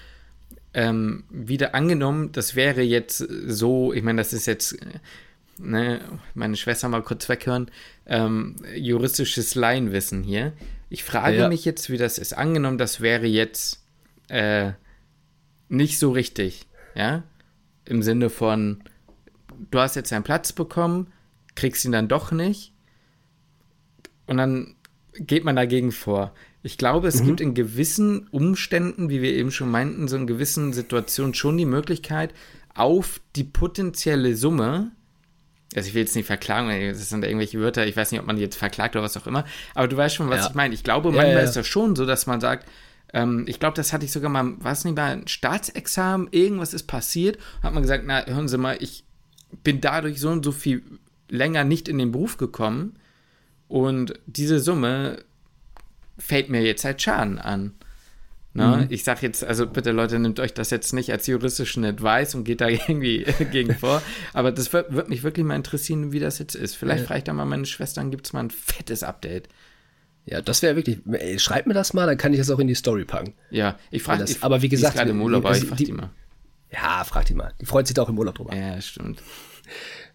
[0.73, 4.75] ähm, wieder angenommen, das wäre jetzt so, ich meine, das ist jetzt,
[5.59, 6.01] ne,
[6.33, 7.69] meine Schwester mal kurz weghören,
[8.07, 10.53] ähm, juristisches Laienwissen hier.
[10.89, 11.49] Ich frage ja.
[11.49, 12.33] mich jetzt, wie das ist.
[12.33, 13.83] Angenommen, das wäre jetzt
[14.27, 14.71] äh,
[15.69, 17.23] nicht so richtig, ja?
[17.85, 18.83] Im Sinne von,
[19.71, 21.07] du hast jetzt einen Platz bekommen,
[21.55, 22.73] kriegst ihn dann doch nicht
[24.27, 24.75] und dann
[25.17, 26.33] geht man dagegen vor.
[26.63, 27.25] Ich glaube, es mhm.
[27.27, 31.65] gibt in gewissen Umständen, wie wir eben schon meinten, so in gewissen Situationen schon die
[31.65, 32.33] Möglichkeit,
[32.73, 34.91] auf die potenzielle Summe,
[35.75, 38.35] also ich will jetzt nicht verklagen, das sind irgendwelche Wörter, ich weiß nicht, ob man
[38.35, 40.47] die jetzt verklagt oder was auch immer, aber du weißt schon, was ja.
[40.49, 40.73] ich meine.
[40.73, 41.43] Ich glaube, manchmal ja, ja.
[41.43, 42.67] ist das schon so, dass man sagt,
[43.15, 46.73] ähm, ich glaube, das hatte ich sogar mal, war es nicht mal ein Staatsexamen, irgendwas
[46.73, 49.05] ist passiert, hat man gesagt, na, hören Sie mal, ich
[49.63, 50.83] bin dadurch so und so viel
[51.29, 52.99] länger nicht in den Beruf gekommen
[53.69, 55.23] und diese Summe
[56.17, 57.75] fällt mir jetzt halt Schaden an.
[58.53, 58.83] Ne?
[58.83, 58.87] Mhm.
[58.89, 62.43] Ich sage jetzt, also bitte Leute, nehmt euch das jetzt nicht als juristischen Advice und
[62.43, 64.01] geht da irgendwie gegen vor.
[64.33, 66.75] Aber das wird, wird, mich wirklich mal interessieren, wie das jetzt ist.
[66.75, 67.07] Vielleicht ja.
[67.07, 69.47] frage ich da mal meine Schwestern, gibt es mal ein fettes Update.
[70.25, 70.99] Ja, das wäre wirklich.
[71.11, 73.33] Ey, schreib mir das mal, dann kann ich das auch in die Story packen.
[73.51, 74.41] Ja, ich frage das.
[74.41, 76.09] Aber wie gesagt, gerade im Urlaub, also, ich frag die, die mal.
[76.71, 77.53] Ja, frag die mal.
[77.61, 78.55] Die freut sich da auch im Urlaub drüber.
[78.55, 79.21] Ja, stimmt.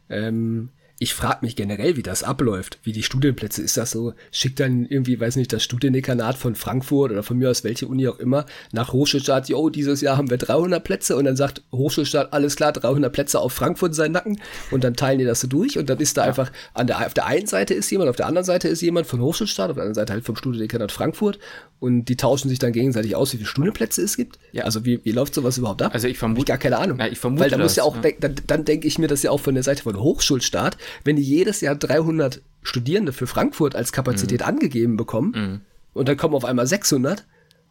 [0.09, 0.71] Ähm,
[1.03, 3.63] ich frage mich generell, wie das abläuft, wie die Studienplätze.
[3.63, 7.49] Ist das so, schickt dann irgendwie, weiß nicht, das Studiendekanat von Frankfurt oder von mir
[7.49, 11.25] aus welche Uni auch immer nach Hochschulstaat, jo, dieses Jahr haben wir 300 Plätze und
[11.25, 15.19] dann sagt Hochschulstaat, alles klar, 300 Plätze auf Frankfurt in seinen Nacken und dann teilen
[15.19, 16.29] die das so durch und dann ist da ja.
[16.29, 19.07] einfach, an der, auf der einen Seite ist jemand, auf der anderen Seite ist jemand
[19.07, 21.39] von Hochschulstaat, auf der anderen Seite halt vom Studiendekanat Frankfurt
[21.81, 24.39] und die tauschen sich dann gegenseitig aus, wie viele Studienplätze es gibt.
[24.53, 24.65] Ja.
[24.65, 25.95] Also wie, wie läuft sowas überhaupt ab?
[25.95, 26.45] Also ich vermute.
[26.45, 26.99] gar keine Ahnung.
[26.99, 28.11] Na, ich vermute Weil da muss ja auch, ja.
[28.21, 31.23] dann, dann denke ich mir das ja auch von der Seite von Hochschulstaat, wenn die
[31.23, 34.47] jedes Jahr 300 Studierende für Frankfurt als Kapazität mhm.
[34.47, 35.61] angegeben bekommen mhm.
[35.95, 37.25] und dann kommen auf einmal 600,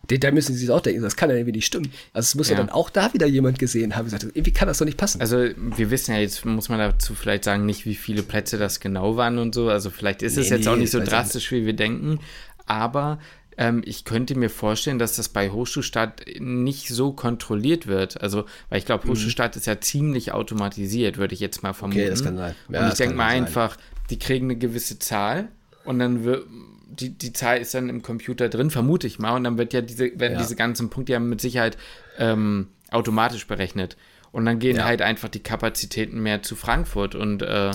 [0.07, 1.91] da müssen sie sich auch denken, das kann ja irgendwie nicht stimmen.
[2.13, 2.55] Also es muss ja.
[2.55, 5.21] ja, dann auch da wieder jemand gesehen haben, gesagt, irgendwie kann das doch nicht passen.
[5.21, 8.79] Also wir wissen ja jetzt, muss man dazu vielleicht sagen, nicht, wie viele Plätze das
[8.79, 9.69] genau waren und so.
[9.69, 12.19] Also vielleicht ist nee, es jetzt nee, auch nicht so drastisch, wie wir denken.
[12.65, 13.19] Aber
[13.59, 18.21] ähm, ich könnte mir vorstellen, dass das bei Hochschulstaat nicht so kontrolliert wird.
[18.21, 19.05] Also, weil ich glaube.
[19.09, 19.59] Hochschulstaat mhm.
[19.59, 21.99] ist ja ziemlich automatisiert, würde ich jetzt mal vermuten.
[21.99, 22.55] Okay, das kann sein.
[22.69, 23.75] Ja, und ich denke mal einfach,
[24.09, 25.49] die kriegen eine gewisse Zahl
[25.83, 26.45] und dann wird
[26.89, 29.81] die, die Zahl ist dann im Computer drin, vermute ich mal, und dann wird ja
[29.81, 30.39] diese, werden ja.
[30.39, 31.77] diese ganzen Punkte ja mit Sicherheit
[32.17, 33.97] ähm, automatisch berechnet.
[34.31, 34.85] Und dann gehen ja.
[34.85, 37.71] halt einfach die Kapazitäten mehr zu Frankfurt und äh,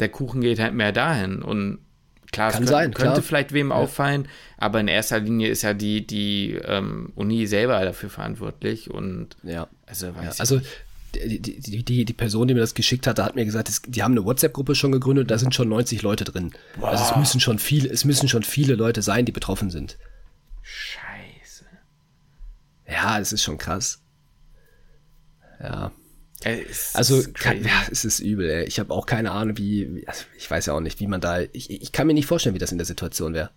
[0.00, 1.42] der Kuchen geht halt mehr dahin.
[1.42, 1.78] Und
[2.32, 3.22] Klar, Kann es sein, könnte klar.
[3.22, 3.76] vielleicht wem ja.
[3.76, 9.36] auffallen, aber in erster Linie ist ja die, die ähm, Uni selber dafür verantwortlich und
[9.42, 9.68] ja.
[9.84, 10.58] also, ja, also
[11.14, 14.12] die, die, die, die Person, die mir das geschickt hat, hat mir gesagt, die haben
[14.12, 16.52] eine WhatsApp-Gruppe schon gegründet, da sind schon 90 Leute drin.
[16.76, 16.88] Wow.
[16.88, 19.98] Also es müssen schon viele, es müssen schon viele Leute sein, die betroffen sind.
[20.62, 21.66] Scheiße.
[22.88, 24.00] Ja, das ist schon krass.
[25.62, 25.92] Ja.
[26.44, 28.48] Es also, kann, ja, es ist übel.
[28.48, 28.64] Ey.
[28.64, 31.40] Ich habe auch keine Ahnung, wie, also ich weiß ja auch nicht, wie man da,
[31.40, 33.50] ich, ich kann mir nicht vorstellen, wie das in der Situation wäre.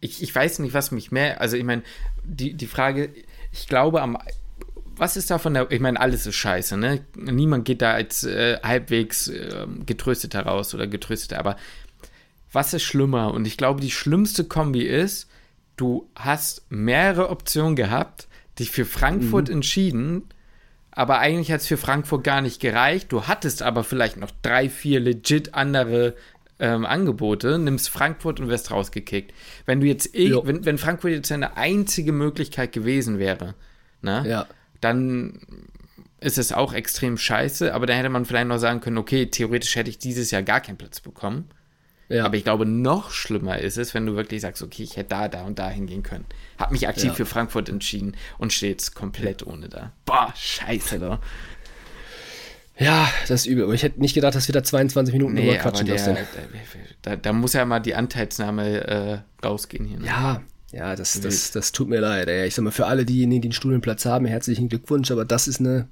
[0.00, 1.82] Ich, ich weiß nicht, was mich mehr, also ich meine,
[2.24, 3.10] die, die Frage,
[3.52, 4.18] ich glaube am,
[4.96, 7.04] was ist da von der, ich meine, alles ist scheiße, ne?
[7.16, 11.56] Niemand geht da als äh, halbwegs äh, getröstet heraus oder getröstet, aber
[12.52, 13.34] was ist schlimmer?
[13.34, 15.28] Und ich glaube, die schlimmste Kombi ist,
[15.76, 19.56] du hast mehrere Optionen gehabt, dich für Frankfurt mhm.
[19.56, 20.22] entschieden,
[20.96, 23.12] aber eigentlich hat es für Frankfurt gar nicht gereicht.
[23.12, 26.14] Du hattest aber vielleicht noch drei, vier legit andere
[26.58, 29.34] ähm, Angebote, nimmst Frankfurt und wirst rausgekickt.
[29.66, 33.54] Wenn du jetzt, eh, wenn, wenn Frankfurt jetzt eine einzige Möglichkeit gewesen wäre,
[34.00, 34.46] ne, ja.
[34.80, 35.38] dann
[36.18, 39.76] ist es auch extrem scheiße, aber dann hätte man vielleicht noch sagen können, okay, theoretisch
[39.76, 41.50] hätte ich dieses Jahr gar keinen Platz bekommen.
[42.08, 42.24] Ja.
[42.24, 45.28] Aber ich glaube, noch schlimmer ist es, wenn du wirklich sagst, okay, ich hätte da,
[45.28, 46.24] da und da hingehen können.
[46.56, 47.14] Hab mich aktiv ja.
[47.14, 49.92] für Frankfurt entschieden und stehe jetzt komplett ohne da.
[50.04, 51.20] Boah, scheiße da.
[52.78, 53.64] Ja, das ist übel.
[53.64, 56.26] Aber ich hätte nicht gedacht, dass wir da 22 Minuten nee, drüber quatschen der,
[57.02, 59.98] da, da, muss ja mal die Anteilsnahme äh, rausgehen hier.
[59.98, 60.06] Ne?
[60.06, 60.42] Ja,
[60.72, 62.28] ja, das, das, das tut mir leid.
[62.28, 62.46] Ey.
[62.46, 65.60] Ich sag mal, für alle diejenigen, die den Studienplatz haben, herzlichen Glückwunsch, aber das ist
[65.60, 65.88] eine,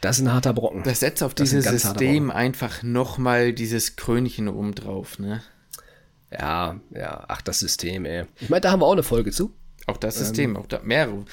[0.00, 0.82] das ist ein harter Brocken.
[0.84, 5.42] Das setzt auf dieses System einfach nochmal dieses Krönchen oben drauf, ne?
[6.30, 8.26] Ja, ja, ach, das System, ey.
[8.40, 9.54] Ich meine, da haben wir auch eine Folge zu.
[9.86, 11.24] Auch das System, ähm, auch da mehrere.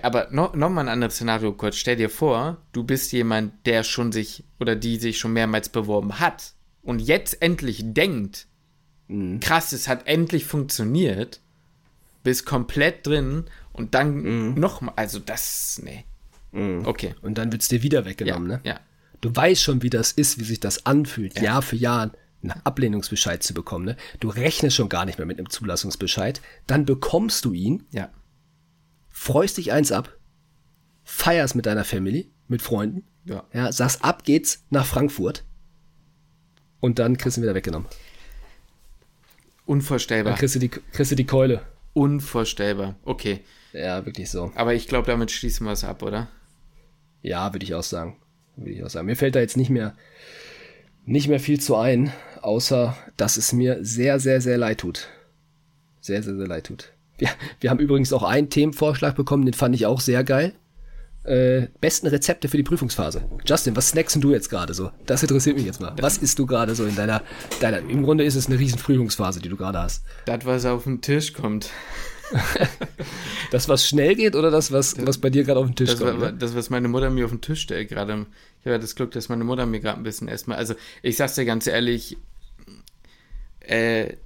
[0.00, 1.76] Aber noch, noch mal ein anderes Szenario kurz.
[1.76, 6.18] Stell dir vor, du bist jemand, der schon sich oder die sich schon mehrmals beworben
[6.18, 8.46] hat und jetzt endlich denkt,
[9.08, 9.40] mhm.
[9.40, 11.40] krass, es hat endlich funktioniert,
[12.22, 14.54] bist komplett drin und dann mhm.
[14.54, 16.04] noch mal, also das, nee.
[16.52, 16.86] Mhm.
[16.86, 17.14] Okay.
[17.22, 18.62] Und dann wird es dir wieder weggenommen, ja, ne?
[18.64, 18.80] Ja.
[19.20, 21.42] Du weißt schon, wie das ist, wie sich das anfühlt, ja.
[21.42, 23.84] Jahr für Jahr einen Ablehnungsbescheid zu bekommen.
[23.84, 23.96] Ne?
[24.20, 26.40] Du rechnest schon gar nicht mehr mit einem Zulassungsbescheid.
[26.66, 27.84] Dann bekommst du ihn.
[27.90, 28.10] Ja.
[29.10, 30.16] Freust dich eins ab.
[31.02, 33.04] Feierst mit deiner Family, mit Freunden.
[33.24, 33.44] Ja.
[33.52, 33.72] ja.
[33.72, 35.44] Sagst, ab geht's nach Frankfurt.
[36.80, 37.88] Und dann kriegst du ihn wieder weggenommen.
[39.66, 40.32] Unvorstellbar.
[40.32, 41.62] Dann kriegst du die, kriegst du die Keule.
[41.92, 42.94] Unvorstellbar.
[43.04, 43.40] Okay.
[43.72, 44.52] Ja, wirklich so.
[44.54, 46.28] Aber ich glaube, damit schließen wir es ab, oder?
[47.22, 48.16] Ja, würde ich auch sagen.
[48.56, 49.06] Würde ich auch sagen.
[49.06, 49.94] Mir fällt da jetzt nicht mehr,
[51.04, 55.08] nicht mehr viel zu ein, außer dass es mir sehr, sehr, sehr leid tut.
[56.00, 56.92] Sehr, sehr, sehr leid tut.
[57.18, 57.28] Wir,
[57.60, 60.54] wir haben übrigens auch einen Themenvorschlag bekommen, den fand ich auch sehr geil.
[61.24, 63.22] Äh, besten Rezepte für die Prüfungsphase.
[63.44, 64.90] Justin, was snackst du jetzt gerade so?
[65.04, 65.94] Das interessiert mich jetzt mal.
[66.00, 67.22] Was isst du gerade so in deiner,
[67.60, 70.04] deiner, im Grunde ist es eine riesen Prüfungsphase, die du gerade hast.
[70.24, 71.70] Das, was auf den Tisch kommt.
[73.50, 75.90] das, was schnell geht oder das, was, das, was bei dir gerade auf den Tisch
[75.90, 76.20] das, kommt?
[76.20, 78.26] War, das, was meine Mutter mir auf den Tisch stellt gerade.
[78.60, 80.58] Ich habe das Glück, dass meine Mutter mir gerade ein bisschen erstmal.
[80.58, 82.16] Also, ich sag's dir ganz ehrlich,
[83.60, 84.16] äh,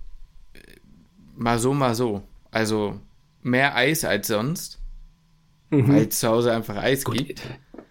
[1.37, 2.23] mal so, mal so.
[2.51, 3.01] Also,
[3.43, 4.79] mehr Eis als sonst.
[5.71, 5.89] Mhm.
[5.89, 7.43] Weil zu Hause einfach Eis Gut, gibt.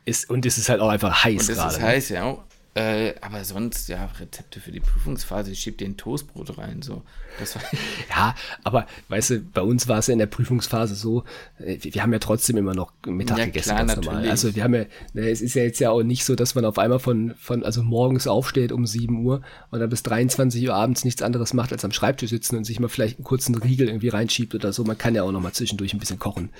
[0.05, 1.67] Ist, und es ist halt auch einfach heiß gerade.
[1.67, 1.87] Es ist ne?
[1.87, 2.43] heiß, ja.
[2.73, 7.01] Äh, aber sonst, ja, Rezepte für die Prüfungsphase, ich schieb den Toastbrot rein, so.
[7.37, 7.63] Das war
[8.09, 11.25] ja, aber weißt du, bei uns war es ja in der Prüfungsphase so,
[11.59, 14.29] äh, wir haben ja trotzdem immer noch Mittag ja, gegessen, klar, ganz normal.
[14.29, 16.63] Also wir haben ja, ne, es ist ja jetzt ja auch nicht so, dass man
[16.63, 20.73] auf einmal von, von, also morgens aufsteht um 7 Uhr und dann bis 23 Uhr
[20.73, 23.87] abends nichts anderes macht, als am Schreibtisch sitzen und sich mal vielleicht einen kurzen Riegel
[23.87, 24.85] irgendwie reinschiebt oder so.
[24.85, 26.51] Man kann ja auch noch mal zwischendurch ein bisschen kochen.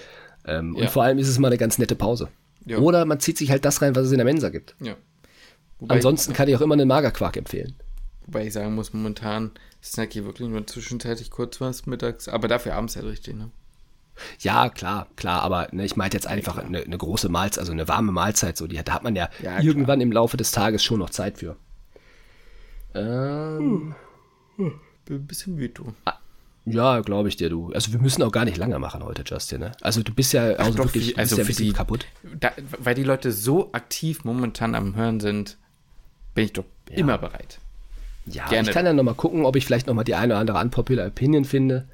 [0.46, 0.82] Ähm, ja.
[0.82, 2.28] Und vor allem ist es mal eine ganz nette Pause.
[2.66, 2.80] Ja.
[2.80, 4.76] Oder man zieht sich halt das rein, was es in der Mensa gibt.
[4.82, 4.98] Ja.
[5.82, 7.76] Wobei Ansonsten kann ich auch immer einen Magerquark empfehlen.
[8.28, 9.52] Wobei ich sagen muss, momentan
[9.84, 13.50] snack ich wirklich nur zwischenzeitlich kurz was mittags, aber dafür abends halt richtig, ne?
[14.40, 17.72] Ja, klar, klar, aber ne, ich meinte jetzt einfach ja, eine, eine, große Mahlzeit, also
[17.72, 20.04] eine warme Mahlzeit, so, die, da hat man ja, ja irgendwann klar.
[20.04, 21.58] im Laufe des Tages schon noch Zeit für.
[22.94, 23.96] Ähm,
[24.58, 24.66] hm.
[24.66, 24.80] Hm.
[25.06, 25.94] Bin ein bisschen müde, du.
[26.06, 26.20] Ah,
[26.66, 27.72] ja, glaube ich dir, du.
[27.74, 29.62] Also wir müssen auch gar nicht lange machen heute, Justin.
[29.62, 29.72] Ne?
[29.82, 32.06] Also du bist ja also doch, wirklich also ja für die, kaputt.
[32.40, 35.58] Da, weil die Leute so aktiv momentan am Hören sind,
[36.34, 36.98] bin ich doch ja.
[36.98, 37.60] immer bereit.
[38.26, 38.70] Ja, Gerne.
[38.70, 41.46] ich kann ja nochmal gucken, ob ich vielleicht nochmal die eine oder andere unpopular Opinion
[41.46, 41.88] finde.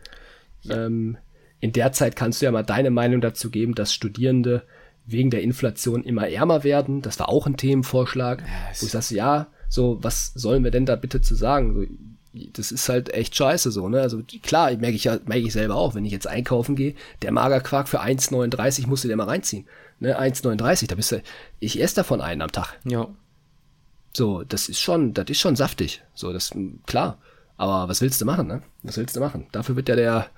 [0.63, 0.85] Ja.
[0.85, 1.17] Ähm,
[1.59, 4.63] in der Zeit kannst du ja mal deine Meinung dazu geben, dass Studierende
[5.05, 7.01] wegen der Inflation immer ärmer werden.
[7.01, 8.81] Das war auch ein Themenvorschlag, yes.
[8.81, 11.73] wo ich sage, ja, so, was sollen wir denn da bitte zu sagen?
[11.73, 11.85] So,
[12.53, 14.01] das ist halt echt scheiße so, ne?
[14.01, 17.31] Also klar, merke ich ja, merke ich selber auch, wenn ich jetzt einkaufen gehe, der
[17.31, 19.65] Magerquark für 1,39 musst du dir mal reinziehen.
[19.99, 20.19] Ne?
[20.19, 21.23] 1,39, da bist du,
[21.59, 22.77] ich esse davon einen am Tag.
[22.83, 23.07] Ja.
[24.17, 26.01] So, das ist schon, das ist schon saftig.
[26.15, 26.51] So, das,
[26.87, 27.19] klar.
[27.55, 28.63] Aber was willst du machen, ne?
[28.81, 29.45] Was willst du machen?
[29.51, 30.31] Dafür wird ja der,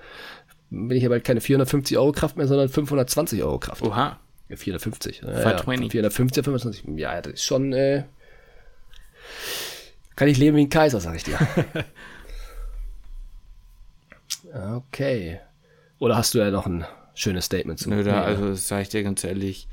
[0.70, 3.82] bin ich ja bald keine 450 Euro Kraft mehr, sondern 520 Euro Kraft.
[3.82, 4.20] Oha.
[4.50, 5.22] Ja, 450.
[5.22, 5.92] Ja, 420.
[5.92, 6.84] 450, 25.
[6.98, 8.04] Ja, das ist schon, äh,
[10.18, 11.39] kann ich leben wie ein Kaiser, sag ich dir.
[14.76, 15.39] okay.
[16.00, 17.89] Oder hast du ja noch ein schönes Statement zu?
[17.89, 19.70] Nö, da, also sage ich dir ganz ehrlich,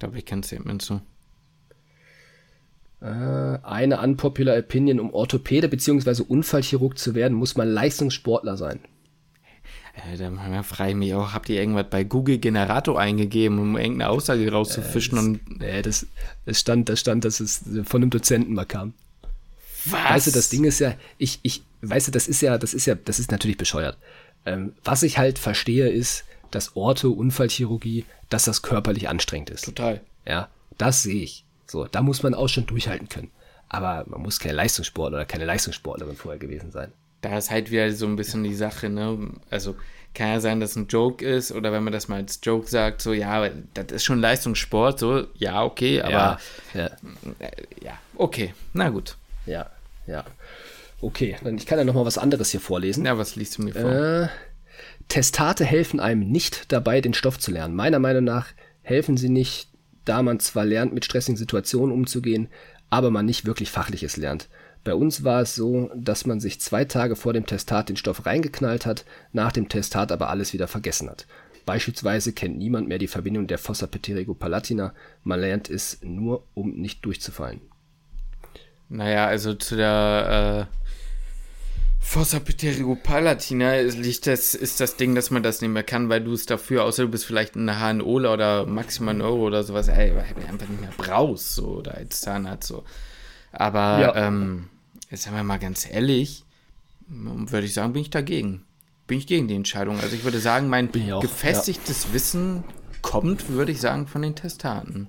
[0.00, 1.02] da habe ich kein Statement zu.
[3.04, 6.22] Äh, eine unpopular Opinion, um Orthopäde bzw.
[6.26, 8.80] Unfallchirurg zu werden, muss man Leistungssportler sein.
[9.94, 14.08] Äh, dann frage ich mich auch, habt ihr irgendwas bei Google Generator eingegeben, um irgendeine
[14.08, 15.18] Aussage rauszufischen?
[15.18, 16.06] Äh, das, und nee, das,
[16.46, 18.94] das, stand, das stand, dass es von einem Dozenten mal kam.
[19.84, 20.10] Was?
[20.10, 22.86] Weißt du, das Ding ist ja, ich, ich, weißt du, das ist ja, das ist
[22.86, 23.98] ja, das ist natürlich bescheuert.
[24.46, 29.66] Ähm, was ich halt verstehe, ist, dass Ortho, Unfallchirurgie, dass das körperlich anstrengend ist.
[29.66, 30.00] Total.
[30.26, 31.44] Ja, das sehe ich.
[31.66, 33.30] So, da muss man auch schon durchhalten können.
[33.68, 36.92] Aber man muss kein Leistungssportler oder keine Leistungssportlerin vorher gewesen sein.
[37.22, 39.30] Da ist halt wieder so ein bisschen die Sache, ne?
[39.50, 39.74] Also
[40.14, 42.68] kann ja sein, dass es ein Joke ist oder wenn man das mal als Joke
[42.68, 46.38] sagt, so ja, das ist schon Leistungssport, so ja, okay, aber ja,
[46.74, 46.86] ja.
[47.40, 47.50] Äh,
[47.82, 49.16] ja okay, na gut.
[49.46, 49.70] Ja,
[50.06, 50.24] ja.
[51.00, 53.04] Okay, dann ich kann ja noch mal was anderes hier vorlesen.
[53.04, 53.90] Ja, was liest du mir vor?
[53.90, 54.28] Äh,
[55.08, 57.74] Testate helfen einem nicht dabei, den Stoff zu lernen.
[57.74, 58.46] Meiner Meinung nach
[58.82, 59.68] helfen sie nicht,
[60.04, 62.48] da man zwar lernt, mit stressigen Situationen umzugehen,
[62.90, 64.48] aber man nicht wirklich Fachliches lernt.
[64.84, 68.26] Bei uns war es so, dass man sich zwei Tage vor dem Testat den Stoff
[68.26, 71.26] reingeknallt hat, nach dem Testat aber alles wieder vergessen hat.
[71.64, 77.04] Beispielsweise kennt niemand mehr die Verbindung der Fossa palatina, man lernt es nur, um nicht
[77.06, 77.62] durchzufallen.
[78.90, 80.84] Naja, also zu der äh,
[82.06, 86.34] Fossa palatina liegt das, ist das Ding, dass man das nicht mehr kann, weil du
[86.34, 90.12] es dafür, außer du bist vielleicht eine HNO oder maximal ein Euro oder sowas, ey,
[90.12, 92.84] einfach nicht mehr brauchst, so, oder als Zahnarzt, so.
[93.52, 94.14] Aber, ja.
[94.14, 94.68] ähm,
[95.10, 96.44] jetzt sagen wir mal ganz ehrlich,
[97.08, 98.64] würde ich sagen, bin ich dagegen.
[99.06, 99.98] Bin ich gegen die Entscheidung.
[99.98, 102.12] Also ich würde sagen, mein auch, gefestigtes ja.
[102.12, 102.64] Wissen
[103.02, 105.08] kommt, würde ich sagen, von den Testaten.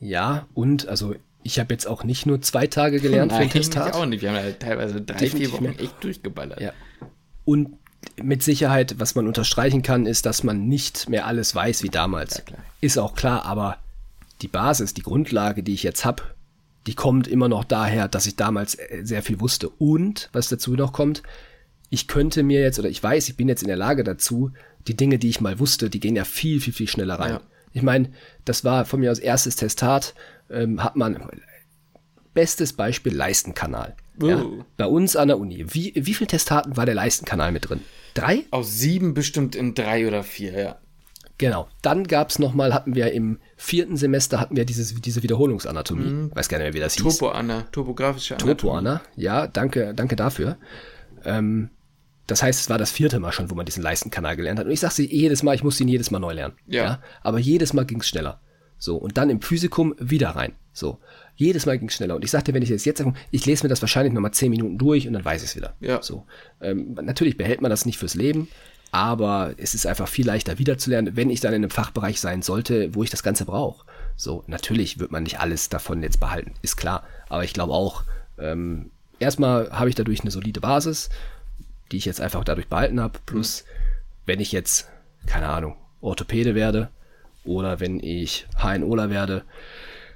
[0.00, 1.16] Ja, und also
[1.48, 3.88] ich habe jetzt auch nicht nur zwei Tage gelernt Nein, für den Testat.
[3.88, 4.20] Ich auch nicht.
[4.20, 5.80] Wir haben ja teilweise drei, Definitiv vier Wochen mehr.
[5.80, 6.60] echt durchgeballert.
[6.60, 6.72] Ja.
[7.46, 7.70] Und
[8.22, 12.42] mit Sicherheit, was man unterstreichen kann, ist, dass man nicht mehr alles weiß wie damals.
[12.50, 13.78] Ja, ist auch klar, aber
[14.42, 16.22] die Basis, die Grundlage, die ich jetzt habe,
[16.86, 19.70] die kommt immer noch daher, dass ich damals äh, sehr viel wusste.
[19.70, 21.22] Und, was dazu noch kommt,
[21.88, 24.52] ich könnte mir jetzt, oder ich weiß, ich bin jetzt in der Lage dazu,
[24.86, 27.32] die Dinge, die ich mal wusste, die gehen ja viel, viel, viel schneller rein.
[27.32, 27.40] Ja.
[27.72, 28.10] Ich meine,
[28.44, 30.14] das war von mir aus erstes Testat,
[30.50, 31.18] ähm, hat man
[32.34, 33.96] bestes Beispiel Leistenkanal.
[34.22, 34.26] Uh.
[34.26, 34.44] Ja,
[34.76, 35.64] bei uns an der Uni.
[35.68, 37.80] Wie, wie viele Testaten war der Leistenkanal mit drin?
[38.14, 38.44] Drei?
[38.50, 40.78] Aus sieben bestimmt in drei oder vier, ja.
[41.38, 41.68] Genau.
[41.82, 46.04] Dann gab es nochmal, hatten wir im vierten Semester, hatten wir dieses, diese Wiederholungsanatomie.
[46.04, 46.30] Mhm.
[46.34, 47.18] Weiß gar nicht mehr, wie das hieß.
[47.18, 48.56] Topo-Anna, topografische Anatomie.
[48.56, 50.58] Topo-Anna, ja, danke, danke dafür.
[51.24, 51.70] Ähm,
[52.26, 54.66] das heißt, es war das vierte Mal schon, wo man diesen Leistenkanal gelernt hat.
[54.66, 56.54] Und ich sagte jedes Mal, ich musste ihn jedes Mal neu lernen.
[56.66, 56.84] Ja.
[56.84, 57.02] ja?
[57.22, 58.40] Aber jedes Mal ging es schneller.
[58.78, 60.52] So, und dann im Physikum wieder rein.
[60.72, 60.98] So,
[61.34, 62.14] jedes Mal ging es schneller.
[62.14, 64.50] Und ich sagte, wenn ich jetzt jetzt sage, ich lese mir das wahrscheinlich nochmal zehn
[64.50, 65.74] Minuten durch und dann weiß ich es wieder.
[65.80, 66.00] Ja.
[66.02, 66.24] So,
[66.60, 68.48] ähm, natürlich behält man das nicht fürs Leben,
[68.92, 72.94] aber es ist einfach viel leichter wiederzulernen, wenn ich dann in einem Fachbereich sein sollte,
[72.94, 73.84] wo ich das Ganze brauche.
[74.16, 77.04] So, natürlich wird man nicht alles davon jetzt behalten, ist klar.
[77.28, 78.04] Aber ich glaube auch,
[78.38, 81.10] ähm, erstmal habe ich dadurch eine solide Basis,
[81.90, 83.18] die ich jetzt einfach dadurch behalten habe.
[83.26, 83.64] Plus,
[84.26, 84.88] wenn ich jetzt,
[85.26, 86.90] keine Ahnung, Orthopäde werde
[87.48, 89.42] oder wenn ich HNOler werde,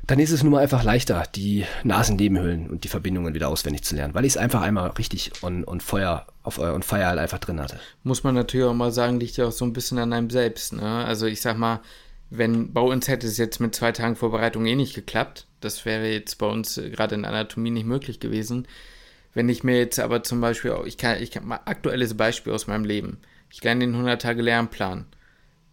[0.07, 3.95] dann ist es nun mal einfach leichter, die Nasennebenhöhlen und die Verbindungen wieder auswendig zu
[3.95, 7.39] lernen, weil ich es einfach einmal richtig on, on Feuer auf on Fire halt einfach
[7.39, 7.79] drin hatte.
[8.03, 10.73] Muss man natürlich auch mal sagen, liegt ja auch so ein bisschen an einem selbst.
[10.73, 11.05] Ne?
[11.05, 11.81] Also ich sag mal,
[12.31, 16.09] wenn bei uns hätte es jetzt mit zwei Tagen Vorbereitung eh nicht geklappt, das wäre
[16.09, 18.67] jetzt bei uns äh, gerade in Anatomie nicht möglich gewesen.
[19.35, 22.67] Wenn ich mir jetzt aber zum Beispiel, ich kann, ich kann mal aktuelles Beispiel aus
[22.67, 23.19] meinem Leben.
[23.51, 25.07] Ich lerne den 100 Tage Lernplan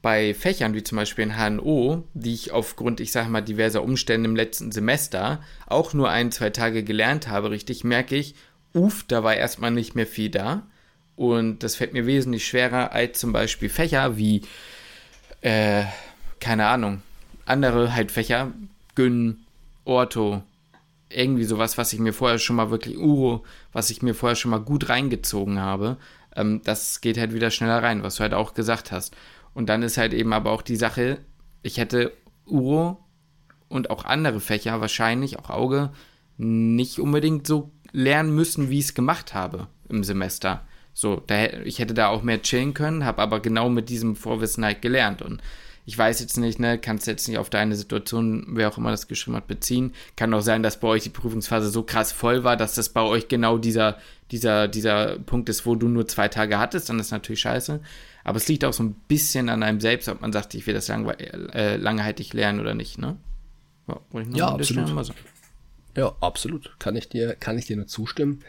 [0.01, 4.29] bei Fächern wie zum Beispiel in HNO, die ich aufgrund, ich sage mal, diverser Umstände
[4.29, 8.35] im letzten Semester auch nur ein, zwei Tage gelernt habe, richtig, merke ich,
[8.73, 10.63] uff, da war erstmal nicht mehr viel da.
[11.15, 14.43] Und das fällt mir wesentlich schwerer als zum Beispiel Fächer wie,
[15.41, 15.83] äh,
[16.39, 17.01] keine Ahnung,
[17.45, 18.53] andere halt Fächer,
[18.95, 19.39] Gyn,
[19.83, 20.43] Ortho,
[21.09, 24.51] irgendwie sowas, was ich mir vorher schon mal wirklich, Uro, was ich mir vorher schon
[24.51, 25.97] mal gut reingezogen habe.
[26.35, 29.15] Ähm, das geht halt wieder schneller rein, was du halt auch gesagt hast.
[29.53, 31.19] Und dann ist halt eben aber auch die Sache,
[31.62, 32.13] ich hätte
[32.45, 33.03] Uro
[33.67, 35.91] und auch andere Fächer wahrscheinlich, auch Auge,
[36.38, 40.65] nicht unbedingt so lernen müssen, wie ich es gemacht habe im Semester.
[40.93, 44.65] So, da, ich hätte da auch mehr chillen können, habe aber genau mit diesem Vorwissen
[44.65, 45.21] halt gelernt.
[45.21, 45.41] Und
[45.85, 49.07] ich weiß jetzt nicht, ne, kannst jetzt nicht auf deine Situation, wer auch immer das
[49.07, 49.93] geschrieben hat, beziehen.
[50.15, 53.01] Kann auch sein, dass bei euch die Prüfungsphase so krass voll war, dass das bei
[53.01, 53.97] euch genau dieser,
[54.31, 57.79] dieser, dieser Punkt ist, wo du nur zwei Tage hattest, dann ist natürlich scheiße.
[58.23, 60.73] Aber es liegt auch so ein bisschen an einem selbst, ob man sagt, ich will
[60.73, 63.17] das äh, langhaltig lernen oder nicht, ne?
[63.88, 63.99] Ja,
[64.34, 65.13] ja absolut.
[65.97, 66.75] Ja, absolut.
[66.79, 68.43] Kann ich dir, kann ich dir nur zustimmen.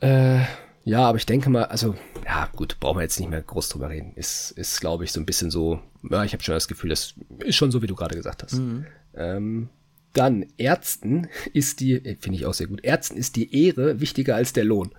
[0.00, 0.40] Äh,
[0.84, 3.90] ja, aber ich denke mal, also, ja, gut, brauchen wir jetzt nicht mehr groß drüber
[3.90, 4.12] reden.
[4.14, 7.14] Ist, ist glaube ich, so ein bisschen so, ja, ich habe schon das Gefühl, das
[7.40, 8.54] ist schon so, wie du gerade gesagt hast.
[8.54, 8.86] Mhm.
[9.14, 9.68] Ähm,
[10.12, 14.36] dann, Ärzten ist die, äh, finde ich auch sehr gut, Ärzten ist die Ehre wichtiger
[14.36, 14.94] als der Lohn.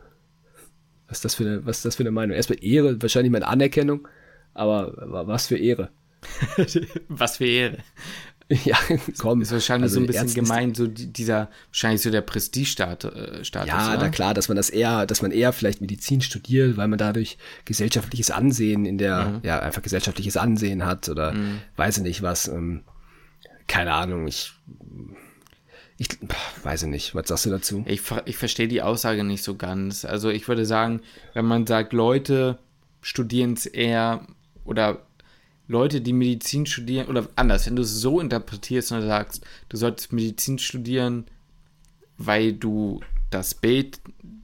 [1.08, 2.36] Was ist das für eine, was ist das für eine Meinung?
[2.36, 4.08] Erstmal Ehre, wahrscheinlich mal Anerkennung,
[4.54, 4.94] aber
[5.28, 5.90] was für Ehre?
[7.08, 7.78] was für Ehre.
[8.50, 8.78] Ja,
[9.18, 9.42] komm.
[9.42, 13.12] Ist wahrscheinlich also so ein bisschen gemein, so dieser, wahrscheinlich so der Prestige-Status.
[13.14, 13.98] Äh, ja, oder?
[14.04, 17.38] na klar, dass man das eher, dass man eher vielleicht Medizin studiert, weil man dadurch
[17.66, 19.40] gesellschaftliches Ansehen in der, mhm.
[19.44, 21.60] ja, einfach gesellschaftliches Ansehen hat oder mhm.
[21.76, 22.48] weiß ich nicht was.
[22.48, 22.84] Ähm,
[23.68, 24.54] keine Ahnung, ich,
[25.98, 26.10] ich
[26.64, 27.16] weiß ich nicht.
[27.16, 27.84] Was sagst du dazu?
[27.88, 30.06] Ich, ich verstehe die Aussage nicht so ganz.
[30.06, 31.02] Also ich würde sagen,
[31.34, 32.60] wenn man sagt, Leute
[33.02, 34.28] studieren es eher
[34.64, 35.02] oder
[35.68, 40.14] Leute, die Medizin studieren, oder anders, wenn du es so interpretierst und sagst, du solltest
[40.14, 41.26] Medizin studieren,
[42.18, 44.00] weil du das Bild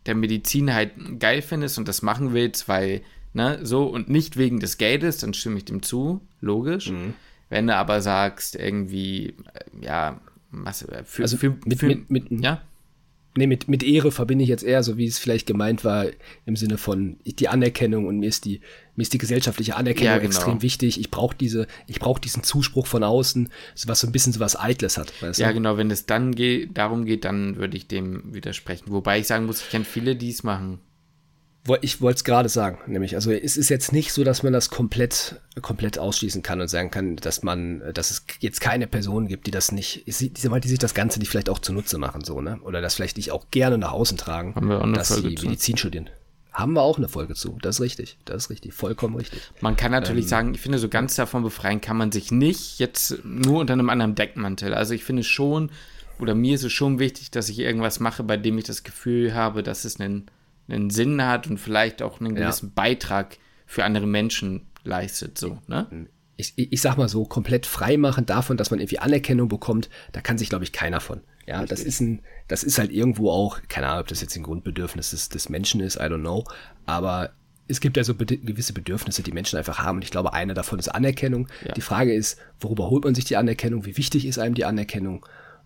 [0.05, 3.01] der Medizin halt geil findest und das machen willst, weil,
[3.33, 6.89] ne, so und nicht wegen des Geldes, dann stimme ich dem zu, logisch.
[6.89, 7.13] Mhm.
[7.49, 10.19] Wenn du aber sagst, irgendwie, äh, ja,
[10.53, 12.61] was, äh, für, also für, mit, für, mit, mit, ja?
[13.35, 16.05] nee, mit, mit Ehre verbinde ich jetzt eher so, wie es vielleicht gemeint war,
[16.45, 18.61] im Sinne von die Anerkennung und mir ist die,
[18.95, 20.27] mir ist die gesellschaftliche Anerkennung ja, genau.
[20.27, 20.99] extrem wichtig.
[20.99, 23.49] Ich brauche diese, ich brauche diesen Zuspruch von außen,
[23.85, 25.11] was so ein bisschen so was Eitles hat.
[25.37, 25.53] Ja, du?
[25.55, 28.85] genau, wenn es dann geht, darum geht, dann würde ich dem widersprechen.
[28.87, 30.79] Wobei ich sagen muss, ich kenne viele, die es machen.
[31.81, 34.69] Ich wollte es gerade sagen, nämlich, also es ist jetzt nicht so, dass man das
[34.69, 39.47] komplett, komplett ausschließen kann und sagen kann, dass man, dass es jetzt keine Person gibt,
[39.47, 42.59] die das nicht, die, die sich das Ganze nicht vielleicht auch zunutze machen, so, ne?
[42.63, 45.29] Oder das vielleicht nicht auch gerne nach außen tragen, Haben wir auch eine dass Folge
[45.29, 45.45] sie zu.
[45.45, 46.09] Medizin studieren.
[46.51, 47.57] Haben wir auch eine Folge zu.
[47.61, 48.17] Das ist richtig.
[48.25, 48.73] Das ist richtig.
[48.73, 49.41] Vollkommen richtig.
[49.61, 52.77] Man kann natürlich ähm, sagen, ich finde, so ganz davon befreien kann man sich nicht
[52.77, 54.73] jetzt nur unter einem anderen Deckmantel.
[54.73, 55.71] Also ich finde schon,
[56.19, 59.33] oder mir ist es schon wichtig, dass ich irgendwas mache, bei dem ich das Gefühl
[59.33, 60.27] habe, dass es einen
[60.67, 62.71] einen Sinn hat und vielleicht auch einen gewissen ja.
[62.75, 66.07] Beitrag für andere Menschen leistet, so, ne?
[66.35, 70.19] Ich, ich, sag mal so, komplett frei machen davon, dass man irgendwie Anerkennung bekommt, da
[70.19, 71.21] kann sich, glaube ich, keiner von.
[71.45, 71.77] Ja, Richtig.
[71.77, 75.11] das ist ein, das ist halt irgendwo auch, keine Ahnung, ob das jetzt ein Grundbedürfnis
[75.11, 76.43] des, des Menschen ist, I don't know,
[76.85, 77.33] aber
[77.67, 79.97] es gibt ja so be gewisse Bedürfnisse, die Menschen einfach haben.
[79.97, 81.47] Und ich glaube, einer davon ist Anerkennung.
[81.65, 81.73] Ja.
[81.73, 83.85] Die Frage ist, worüber holt man sich die Anerkennung?
[83.85, 85.25] Wie wichtig ist einem die Anerkennung?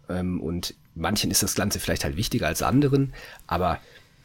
[0.10, 3.14] Ähm, und manchen ist das Ganze vielleicht halt wichtiger als anderen.
[3.48, 3.80] Aber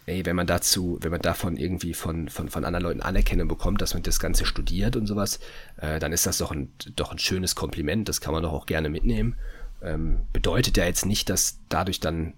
[0.07, 3.81] ey, wenn man dazu, wenn man davon irgendwie von, von, von anderen Leuten Anerkennung bekommt,
[3.81, 5.41] dass man das Ganze studiert und sowas,
[5.77, 8.67] äh, dann ist das doch ein, doch ein schönes Kompliment, das kann man doch auch
[8.67, 9.37] gerne mitnehmen.
[9.83, 12.35] Ähm, bedeutet ja jetzt nicht, dass dadurch dann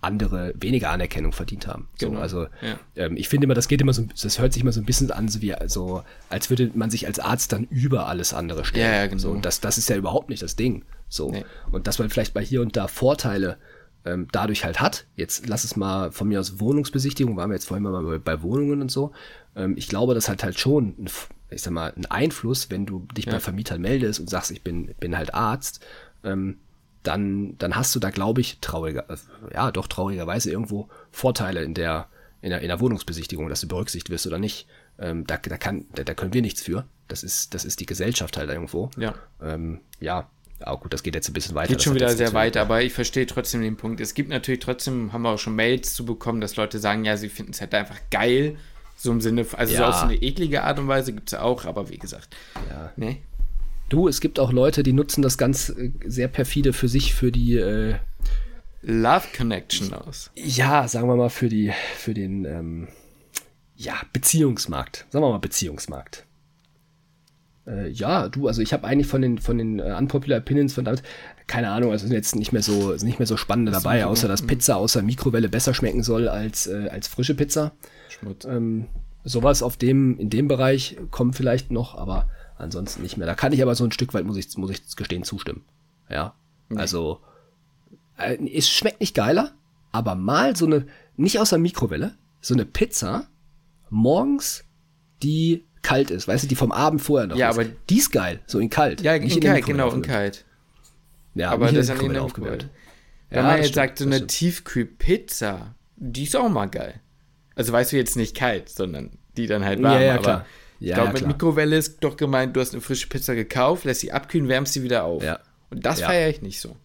[0.00, 1.88] andere weniger Anerkennung verdient haben.
[1.98, 2.20] So, genau.
[2.20, 2.78] Also ja.
[2.96, 5.10] ähm, ich finde immer, das geht immer so, das hört sich immer so ein bisschen
[5.10, 8.86] an, so wie so, als würde man sich als Arzt dann über alles andere stellen.
[8.86, 9.20] Ja, ja, genau.
[9.20, 10.84] So, und das, das ist ja überhaupt nicht das Ding.
[11.08, 11.30] So.
[11.30, 11.44] Nee.
[11.72, 13.58] Und dass man vielleicht bei hier und da Vorteile
[14.06, 15.04] ähm, dadurch halt hat.
[15.16, 18.42] Jetzt lass es mal von mir aus Wohnungsbesichtigung, waren wir jetzt vorhin mal bei, bei
[18.42, 19.12] Wohnungen und so.
[19.54, 21.10] Ähm, ich glaube, das hat halt schon, ein,
[21.50, 23.32] ich sag mal, einen Einfluss, wenn du dich ja.
[23.32, 25.84] bei Vermietern meldest und sagst, ich bin, bin halt Arzt,
[26.22, 26.58] ähm,
[27.02, 29.06] dann, dann hast du da, glaube ich, trauriger,
[29.52, 32.08] ja, doch traurigerweise irgendwo Vorteile in der,
[32.40, 34.66] in der, in der Wohnungsbesichtigung, dass du berücksichtigt wirst oder nicht.
[34.98, 36.86] Ähm, da, da, kann, da, da können wir nichts für.
[37.08, 38.90] Das ist, das ist die Gesellschaft halt irgendwo.
[38.96, 39.14] Ja.
[39.40, 40.28] Ähm, ja,
[40.64, 41.68] auch gut, das geht jetzt ein bisschen weiter.
[41.68, 44.00] Geht schon wieder sehr weit, aber ich verstehe trotzdem den Punkt.
[44.00, 47.16] Es gibt natürlich trotzdem, haben wir auch schon Mails zu bekommen, dass Leute sagen, ja,
[47.16, 48.56] sie finden es halt einfach geil.
[48.96, 49.78] So im Sinne, also ja.
[49.78, 52.34] so auf so eine eklige Art und Weise gibt es auch, aber wie gesagt.
[52.70, 52.92] Ja.
[52.96, 53.22] Nee.
[53.88, 57.30] Du, es gibt auch Leute, die nutzen das ganz äh, sehr perfide für sich, für
[57.30, 57.96] die äh,
[58.82, 60.30] Love Connection aus.
[60.34, 62.88] Ja, sagen wir mal für die, für den ähm,
[63.76, 65.06] ja, Beziehungsmarkt.
[65.10, 66.25] Sagen wir mal Beziehungsmarkt.
[67.66, 70.84] Äh, ja, du, also ich habe eigentlich von den von den uh, unpopular Opinions von
[70.84, 71.02] David
[71.46, 74.28] keine Ahnung, also sind jetzt nicht mehr so nicht mehr so spannende das dabei, außer
[74.28, 77.72] dass Pizza außer Mikrowelle besser schmecken soll als äh, als frische Pizza.
[78.08, 78.44] Schmutz.
[78.44, 78.86] Ähm,
[79.24, 83.26] sowas auf dem in dem Bereich kommt vielleicht noch, aber ansonsten nicht mehr.
[83.26, 85.64] Da kann ich aber so ein Stück weit muss ich muss ich gestehen zustimmen.
[86.08, 86.34] Ja,
[86.68, 86.78] nee.
[86.78, 87.20] also
[88.16, 89.52] äh, es schmeckt nicht geiler,
[89.92, 90.86] aber mal so eine
[91.16, 93.26] nicht aus der Mikrowelle, so eine Pizza
[93.90, 94.64] morgens,
[95.22, 97.58] die kalt ist, weißt du, die vom Abend vorher noch ja, ist.
[97.58, 99.00] aber die ist geil, so in kalt.
[99.02, 100.44] Ja, in, in kalt, genau, in kalt.
[101.34, 102.68] Ja, aber das ist an aufgehört.
[103.30, 107.00] Wenn ja, man jetzt sagt, so eine Tiefkühlpizza, die ist auch mal geil.
[107.54, 109.94] Also weißt du jetzt nicht kalt, sondern die dann halt warm.
[109.94, 110.46] Ja, ja, aber klar.
[110.78, 113.84] Ja, ich glaube, ja, mit Mikrowelle ist doch gemeint, du hast eine frische Pizza gekauft,
[113.84, 115.22] lässt sie abkühlen, wärmst sie wieder auf.
[115.22, 115.40] Ja.
[115.70, 116.06] Und das ja.
[116.06, 116.76] feiere ich nicht so.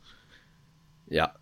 [1.07, 1.33] Ja,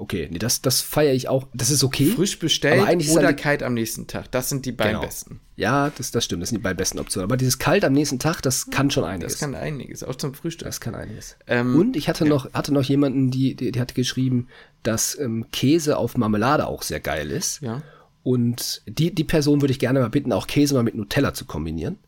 [0.00, 1.48] Okay, nee, das, das feiere ich auch.
[1.52, 2.06] Das ist okay.
[2.06, 4.30] Frisch bestellt oder halt kalt am nächsten Tag.
[4.30, 5.04] Das sind die beiden genau.
[5.04, 5.40] besten.
[5.56, 6.40] Ja, das, das stimmt.
[6.40, 7.24] Das sind die beiden besten Optionen.
[7.24, 9.32] Aber dieses kalt am nächsten Tag, das kann schon einiges.
[9.32, 10.68] Das kann einiges, auch zum Frühstück.
[10.68, 11.36] Das kann einiges.
[11.48, 12.30] Ähm, Und ich hatte ja.
[12.30, 14.46] noch, hatte noch jemanden, die, die, die hatte geschrieben,
[14.84, 17.60] dass ähm, Käse auf Marmelade auch sehr geil ist.
[17.60, 17.82] Ja.
[18.22, 21.44] Und die, die Person würde ich gerne mal bitten, auch Käse mal mit Nutella zu
[21.44, 21.98] kombinieren.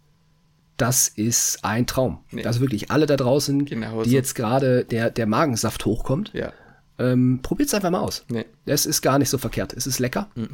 [0.77, 2.21] Das ist ein Traum.
[2.31, 2.45] Nee.
[2.45, 4.17] Also wirklich alle da draußen, genau die so.
[4.17, 6.31] jetzt gerade der, der Magensaft hochkommt.
[6.35, 6.53] Ja
[7.01, 8.25] ähm, Probiert es einfach mal aus.
[8.29, 8.45] Nee.
[8.67, 9.73] Es ist gar nicht so verkehrt.
[9.73, 10.31] Es ist lecker.
[10.35, 10.49] Mm -mm.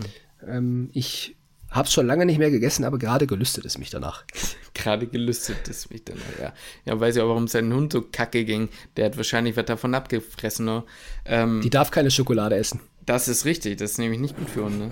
[0.49, 1.37] Ähm, ich
[1.71, 4.25] habe es schon lange nicht mehr gegessen, aber gerade gelüstet es mich danach.
[4.75, 6.53] gerade gelüstet es mich danach, ja.
[6.85, 8.69] Ja, weiß ich auch, warum sein Hund so kacke ging.
[8.97, 10.65] Der hat wahrscheinlich was davon abgefressen.
[10.65, 10.85] Ne?
[11.25, 12.81] Ähm, Die darf keine Schokolade essen.
[13.05, 13.79] Das ist richtig.
[13.79, 14.91] Das ist nämlich nicht gut für Hunde.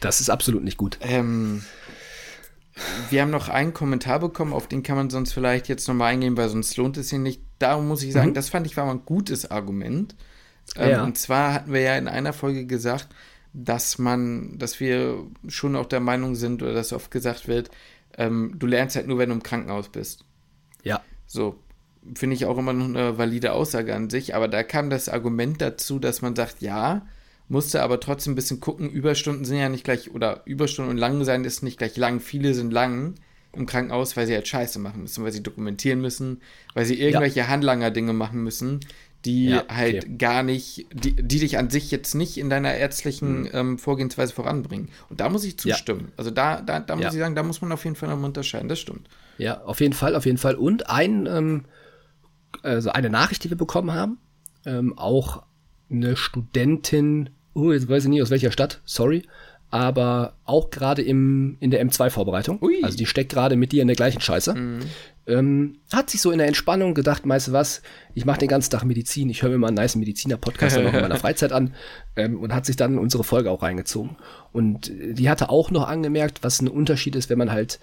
[0.00, 0.98] Das ist absolut nicht gut.
[1.00, 1.62] Ähm,
[3.10, 6.36] wir haben noch einen Kommentar bekommen, auf den kann man sonst vielleicht jetzt nochmal eingehen,
[6.36, 7.42] weil sonst lohnt es sich nicht.
[7.58, 8.34] Darum muss ich sagen, mhm.
[8.34, 10.14] das fand ich war mal ein gutes Argument.
[10.76, 11.04] Ähm, ja.
[11.04, 13.08] Und zwar hatten wir ja in einer Folge gesagt,
[13.52, 17.70] dass man, dass wir schon auch der Meinung sind oder dass oft gesagt wird,
[18.16, 20.24] ähm, du lernst halt nur, wenn du im Krankenhaus bist.
[20.82, 21.02] Ja.
[21.26, 21.58] So.
[22.14, 25.60] Finde ich auch immer noch eine valide Aussage an sich, aber da kam das Argument
[25.60, 27.06] dazu, dass man sagt, ja,
[27.48, 31.22] musste aber trotzdem ein bisschen gucken, Überstunden sind ja nicht gleich, oder Überstunden und lang
[31.24, 33.16] sein ist nicht gleich lang, viele sind lang
[33.52, 36.40] im Krankenhaus, weil sie halt Scheiße machen müssen, weil sie dokumentieren müssen,
[36.74, 37.48] weil sie irgendwelche ja.
[37.48, 38.80] Handlanger-Dinge machen müssen,
[39.24, 39.74] die ja, okay.
[39.74, 43.50] halt gar nicht, die, die dich an sich jetzt nicht in deiner ärztlichen mhm.
[43.52, 44.88] ähm, Vorgehensweise voranbringen.
[45.08, 46.06] Und da muss ich zustimmen.
[46.08, 46.12] Ja.
[46.16, 47.10] Also da, da, da muss ja.
[47.10, 48.68] ich sagen, da muss man auf jeden Fall nochmal unterscheiden.
[48.68, 49.08] Das stimmt.
[49.36, 50.54] Ja, auf jeden Fall, auf jeden Fall.
[50.54, 51.64] Und ein, ähm,
[52.62, 54.18] also eine Nachricht, die wir bekommen haben,
[54.64, 55.42] ähm, auch
[55.90, 59.22] eine Studentin, oh, jetzt weiß ich nicht aus welcher Stadt, sorry,
[59.70, 62.58] aber auch gerade im in der M2-Vorbereitung.
[62.82, 64.54] Also die steckt gerade mit dir in der gleichen Scheiße.
[64.54, 64.80] Mhm.
[65.26, 67.82] Ähm, hat sich so in der Entspannung gedacht, weißt du was,
[68.14, 71.00] ich mache den ganzen Tag Medizin, ich höre mir mal einen nice Mediziner-Podcast noch in
[71.00, 71.74] meiner Freizeit an
[72.16, 74.16] ähm, und hat sich dann unsere Folge auch reingezogen.
[74.52, 77.78] Und die hatte auch noch angemerkt, was ein Unterschied ist, wenn man halt,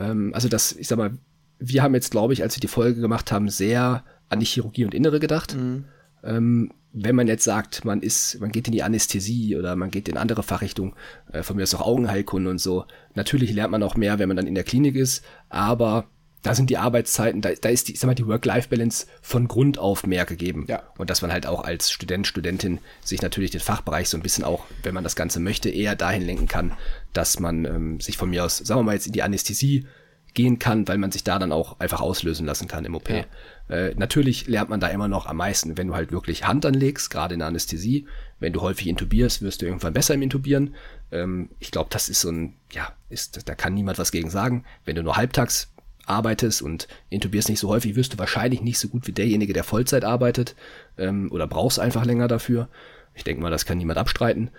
[0.00, 1.12] ähm, also das, ich sag mal,
[1.60, 4.84] wir haben jetzt, glaube ich, als wir die Folge gemacht haben, sehr an die Chirurgie
[4.84, 5.54] und Innere gedacht.
[5.54, 5.84] Mhm.
[6.24, 10.08] Ähm, wenn man jetzt sagt, man ist, man geht in die Anästhesie oder man geht
[10.08, 10.94] in andere Fachrichtungen,
[11.32, 12.84] äh, von mir ist auch Augenheilkunde und so.
[13.14, 16.08] Natürlich lernt man auch mehr, wenn man dann in der Klinik ist, aber
[16.42, 19.78] da sind die Arbeitszeiten, da, da ist die, ich sag mal, die Work-Life-Balance von Grund
[19.78, 20.66] auf mehr gegeben.
[20.68, 20.82] Ja.
[20.96, 24.44] Und dass man halt auch als Student, Studentin sich natürlich den Fachbereich so ein bisschen
[24.44, 26.72] auch, wenn man das Ganze möchte, eher dahin lenken kann,
[27.12, 29.86] dass man ähm, sich von mir aus, sagen wir mal, jetzt in die Anästhesie
[30.34, 33.08] gehen kann, weil man sich da dann auch einfach auslösen lassen kann im OP.
[33.08, 33.24] Ja.
[33.68, 37.10] Äh, natürlich lernt man da immer noch am meisten, wenn du halt wirklich Hand anlegst,
[37.10, 38.06] gerade in der Anästhesie.
[38.40, 40.74] Wenn du häufig intubierst, wirst du irgendwann besser im Intubieren.
[41.12, 44.64] Ähm, ich glaube, das ist so ein, ja, ist, da kann niemand was gegen sagen.
[44.84, 45.70] Wenn du nur halbtags
[46.06, 49.64] arbeitest und intubierst nicht so häufig, wirst du wahrscheinlich nicht so gut wie derjenige, der
[49.64, 50.54] Vollzeit arbeitet
[50.96, 52.68] ähm, oder brauchst einfach länger dafür.
[53.14, 54.50] Ich denke mal, das kann niemand abstreiten.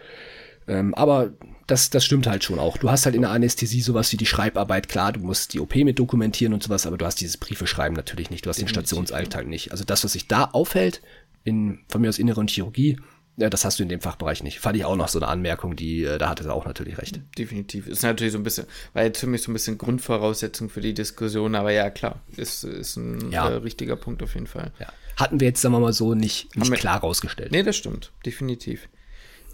[0.70, 1.34] Ähm, aber
[1.68, 2.78] das, das stimmt halt schon auch.
[2.78, 4.88] Du hast halt in der Anästhesie sowas wie die Schreibarbeit.
[4.88, 7.96] Klar, du musst die OP mit dokumentieren und sowas, aber du hast dieses Briefe schreiben
[7.96, 8.46] natürlich nicht.
[8.46, 9.72] Du hast den Stationsalltag nicht.
[9.72, 11.02] Also das, was sich da aufhält,
[11.44, 12.98] in, von mir aus inneren Chirurgie,
[13.38, 14.60] Ja, das hast du in dem Fachbereich nicht.
[14.60, 17.22] Fand ich auch noch so eine Anmerkung, die, äh, da hatte er auch natürlich recht.
[17.38, 17.88] Definitiv.
[17.88, 20.94] Ist natürlich so ein bisschen, war jetzt für mich so ein bisschen Grundvoraussetzung für die
[20.94, 23.48] Diskussion, aber ja, klar, ist, ist ein Ja.
[23.50, 24.72] äh, richtiger Punkt auf jeden Fall.
[24.80, 24.88] Ja.
[25.16, 27.52] Hatten wir jetzt, sagen wir mal so, nicht, nicht klar rausgestellt.
[27.52, 28.90] Nee, das stimmt, definitiv.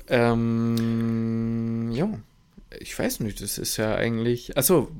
[0.07, 2.09] Ähm, ja,
[2.79, 4.91] ich weiß nicht, das ist ja eigentlich, achso,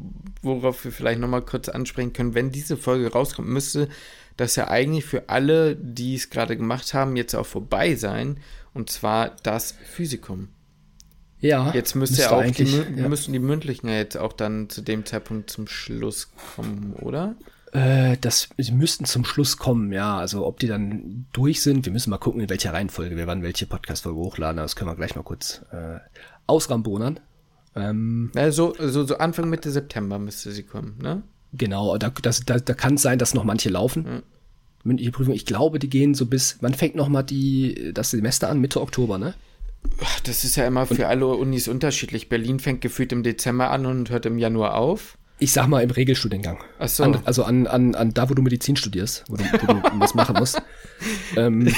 [0.42, 3.90] worauf wir vielleicht nochmal kurz ansprechen können, wenn diese Folge rauskommt, müsste
[4.38, 8.38] das ja eigentlich für alle, die es gerade gemacht haben, jetzt auch vorbei sein,
[8.74, 10.50] und zwar das Physikum.
[11.40, 13.08] Ja, Jetzt müsste ja auch die, ja.
[13.08, 17.36] müssen die mündlichen ja jetzt auch dann zu dem Zeitpunkt zum Schluss kommen, oder?
[17.76, 20.18] Äh, das, sie müssten zum Schluss kommen, ja.
[20.18, 23.44] Also ob die dann durch sind, wir müssen mal gucken, in welcher Reihenfolge wir wann
[23.44, 24.58] welche Podcast-Folge hochladen.
[24.58, 26.00] Das können wir gleich mal kurz äh,
[26.48, 27.20] ausrambonern.
[27.76, 31.24] Ähm, Ja, so, so, Anfang Mitte September müsste sie kommen, ne?
[31.52, 34.24] genau, da, das, da, da kann es sein, dass noch manche laufen.
[34.84, 38.50] Mündliche Prüfung, ich glaube, die gehen so bis, wann fängt noch mal die, das Semester
[38.50, 38.62] an?
[38.62, 39.34] Mitte Oktober, ne?
[40.24, 42.30] Das ist ja immer für alle Unis unterschiedlich.
[42.30, 45.18] Berlin fängt gefühlt im Dezember an und hört im Januar auf.
[45.38, 46.60] Ich sag mal im Regelstudiengang.
[46.80, 47.04] Ach so.
[47.04, 50.14] An, also an, an, an da, wo du Medizin studierst, wo du, wo du das
[50.14, 50.62] machen musst.
[51.36, 51.74] ähm,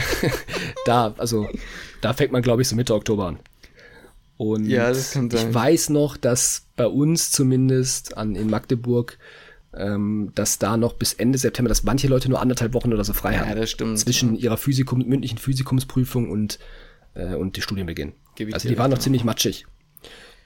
[0.86, 1.48] da, also
[2.00, 3.38] da fängt man, glaube ich, so Mitte Oktober an.
[4.36, 9.18] Und Ja, ich weiß noch, dass bei uns zumindest an, in Magdeburg,
[9.74, 13.12] ähm, dass da noch bis Ende September, dass manche Leute nur anderthalb Wochen oder so
[13.12, 13.60] frei Ja, haben.
[13.60, 13.98] das stimmt.
[13.98, 16.58] Zwischen ihrer Physikum, mündlichen Physikumsprüfung und,
[17.14, 18.12] äh, und die Studienbeginn.
[18.52, 19.66] Also die waren noch ziemlich matschig.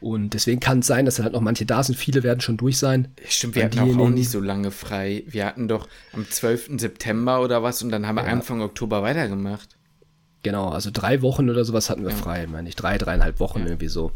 [0.04, 1.94] Und deswegen kann es sein, dass dann halt noch manche da sind.
[1.96, 3.08] Viele werden schon durch sein.
[3.26, 5.22] Stimmt, wir hatten auch, auch nicht so lange frei.
[5.26, 6.72] Wir hatten doch am 12.
[6.78, 9.70] September oder was und dann haben wir Anfang Oktober weitergemacht.
[10.42, 12.76] Genau, also drei Wochen oder sowas hatten wir frei, meine ich.
[12.76, 14.12] Drei, dreieinhalb Wochen irgendwie so.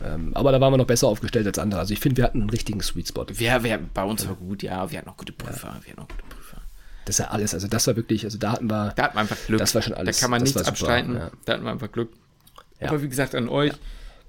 [0.00, 1.80] Ähm, aber da waren wir noch besser aufgestellt als andere.
[1.80, 3.26] Also ich finde, wir hatten einen richtigen Sweet Spot.
[3.28, 5.74] Wir, wir, bei uns war gut, ja, wir hatten auch gute Prüfer.
[5.82, 6.58] Wir hatten auch gute Prüfer.
[7.04, 7.52] Das ist ja alles.
[7.52, 8.92] Also das war wirklich, also da hatten wir.
[8.94, 9.58] Da hat man einfach Glück.
[9.58, 11.16] Das war schon alles- Da kann man nichts war abstreiten.
[11.16, 11.32] ja.
[11.46, 12.10] Da hatten wir einfach Glück.
[12.80, 12.90] Ja.
[12.90, 13.72] Aber wie gesagt, an euch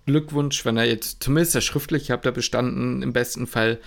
[0.08, 3.78] Glückwunsch, wenn ihr jetzt zumindest das schriftlich habt, da bestanden im besten Fall.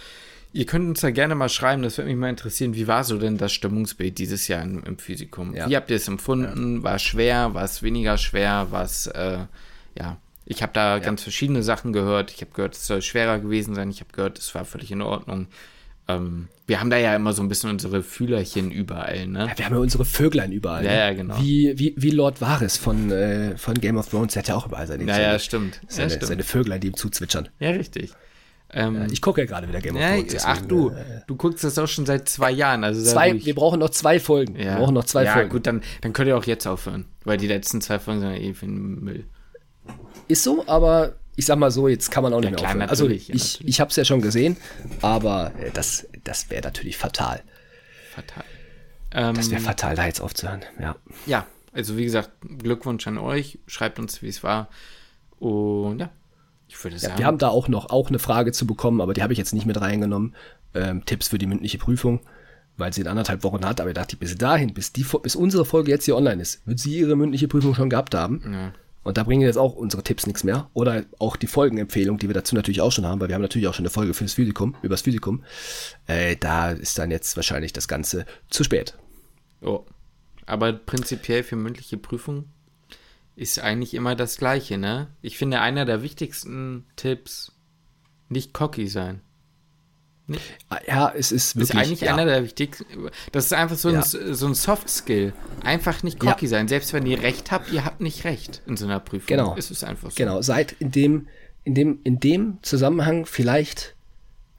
[0.52, 2.74] Ihr könnt uns da gerne mal schreiben, das würde mich mal interessieren.
[2.74, 5.54] Wie war so denn das Stimmungsbild dieses Jahr im, im Physikum?
[5.54, 5.68] Ja.
[5.68, 6.82] Wie habt ihr es empfunden?
[6.82, 7.54] War es schwer?
[7.54, 8.68] War es weniger schwer?
[8.70, 9.38] War es, äh,
[9.98, 10.18] ja.
[10.44, 12.32] Ich habe da ganz verschiedene Sachen gehört.
[12.32, 13.90] Ich habe gehört, es soll schwerer gewesen sein.
[13.90, 15.46] Ich habe gehört, es war völlig in Ordnung.
[16.16, 19.48] Ähm, wir haben da ja immer so ein bisschen unsere Fühlerchen überall, ne?
[19.48, 20.84] Ja, wir haben ja unsere Vöglein überall.
[20.84, 20.96] Ja, ne?
[20.98, 21.40] ja, genau.
[21.40, 24.66] Wie, wie, wie Lord Varys von, äh, von Game of Thrones, der hat ja auch
[24.66, 25.74] überall seine, Ja, ja, seine, stimmt.
[25.82, 26.26] Ja, seine, stimmt.
[26.26, 27.48] seine Vöglein, die ihm zuzwitschern.
[27.58, 28.12] Ja, richtig.
[28.72, 30.44] Ähm, Ich gucke ja gerade wieder Game of ja, Thrones.
[30.44, 30.94] ach deswegen, du, äh,
[31.26, 32.84] du guckst das auch schon seit zwei Jahren.
[32.84, 33.44] Also Zwei, ruhig.
[33.46, 34.54] wir brauchen noch zwei Folgen.
[34.56, 34.64] ja.
[34.66, 35.50] Wir brauchen noch zwei ja, Folgen.
[35.50, 38.36] gut, dann, dann könnt ihr auch jetzt aufhören, weil die letzten zwei Folgen sind ja
[38.36, 39.24] eh für den Müll.
[40.28, 42.88] Ist so, aber ich sag mal so, jetzt kann man auch nicht Ja, mehr aufhören.
[42.90, 43.66] also ja, ich, natürlich.
[43.66, 44.56] ich habe es ja schon gesehen,
[45.00, 47.40] aber äh, das, das wäre natürlich fatal.
[48.14, 48.44] Fatal.
[49.12, 50.60] Ähm, Das wäre fatal, da jetzt aufzuhören.
[50.78, 50.96] Ja.
[51.26, 53.58] ja, also wie gesagt, Glückwunsch an euch.
[53.66, 54.68] Schreibt uns, wie es war.
[55.38, 56.10] Und ja,
[56.68, 59.22] ich würde sagen, Wir haben da auch noch auch eine Frage zu bekommen, aber die
[59.22, 60.34] habe ich jetzt nicht mit reingenommen.
[60.74, 62.20] Ähm, Tipps für die mündliche Prüfung,
[62.76, 63.80] weil sie in anderthalb Wochen hat.
[63.80, 66.78] Aber ich dachte, bis dahin, bis, die, bis unsere Folge jetzt hier online ist, wird
[66.78, 68.42] sie ihre mündliche Prüfung schon gehabt haben.
[68.52, 68.72] Ja.
[69.02, 70.68] Und da bringen jetzt auch unsere Tipps nichts mehr.
[70.74, 73.66] Oder auch die Folgenempfehlung, die wir dazu natürlich auch schon haben, weil wir haben natürlich
[73.68, 75.42] auch schon eine Folge fürs Physikum, übers Physikum.
[76.06, 78.98] Äh, da ist dann jetzt wahrscheinlich das Ganze zu spät.
[79.62, 79.84] Oh.
[80.46, 82.46] Aber prinzipiell für mündliche Prüfung
[83.36, 85.08] ist eigentlich immer das Gleiche, ne?
[85.22, 87.52] Ich finde, einer der wichtigsten Tipps,
[88.28, 89.22] nicht cocky sein.
[90.86, 91.70] Ja, es ist wirklich.
[91.70, 92.14] ist eigentlich ja.
[92.14, 92.84] einer der wichtigsten.
[93.32, 94.02] Das ist einfach so ein, Ja.
[94.02, 95.32] so ein Soft-Skill.
[95.64, 96.68] Einfach nicht cocky sein.
[96.68, 99.26] Selbst wenn ihr recht habt, ihr habt nicht recht in so einer Prüfung.
[99.26, 99.54] Genau.
[99.56, 100.16] Es ist einfach so.
[100.16, 101.28] Genau, seid in dem,
[101.64, 103.94] in dem, in dem Zusammenhang vielleicht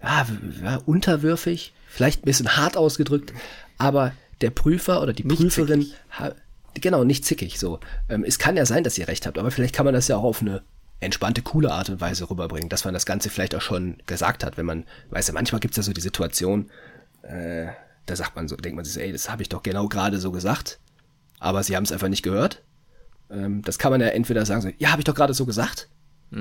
[0.02, 0.26] ja,
[0.64, 3.34] ja, unterwürfig, vielleicht ein bisschen hart ausgedrückt,
[3.78, 5.92] aber der Prüfer oder die Nicht Prüferin,
[6.74, 7.80] genau, nicht zickig so.
[8.10, 10.18] Ähm, es kann ja sein, dass ihr recht habt, aber vielleicht kann man das ja
[10.18, 10.64] auch auf eine
[11.02, 14.58] entspannte, coole Art und Weise rüberbringen, dass man das Ganze vielleicht auch schon gesagt hat,
[14.58, 16.70] wenn man, weiß ja, manchmal gibt es ja so die Situation,
[17.24, 17.68] äh,
[18.06, 20.32] da sagt man so, denkt man sich, ey, das habe ich doch genau gerade so
[20.32, 20.80] gesagt,
[21.40, 22.62] aber sie haben es einfach nicht gehört.
[23.30, 25.90] Ähm, das kann man ja entweder sagen, so, ja, habe ich doch gerade so gesagt.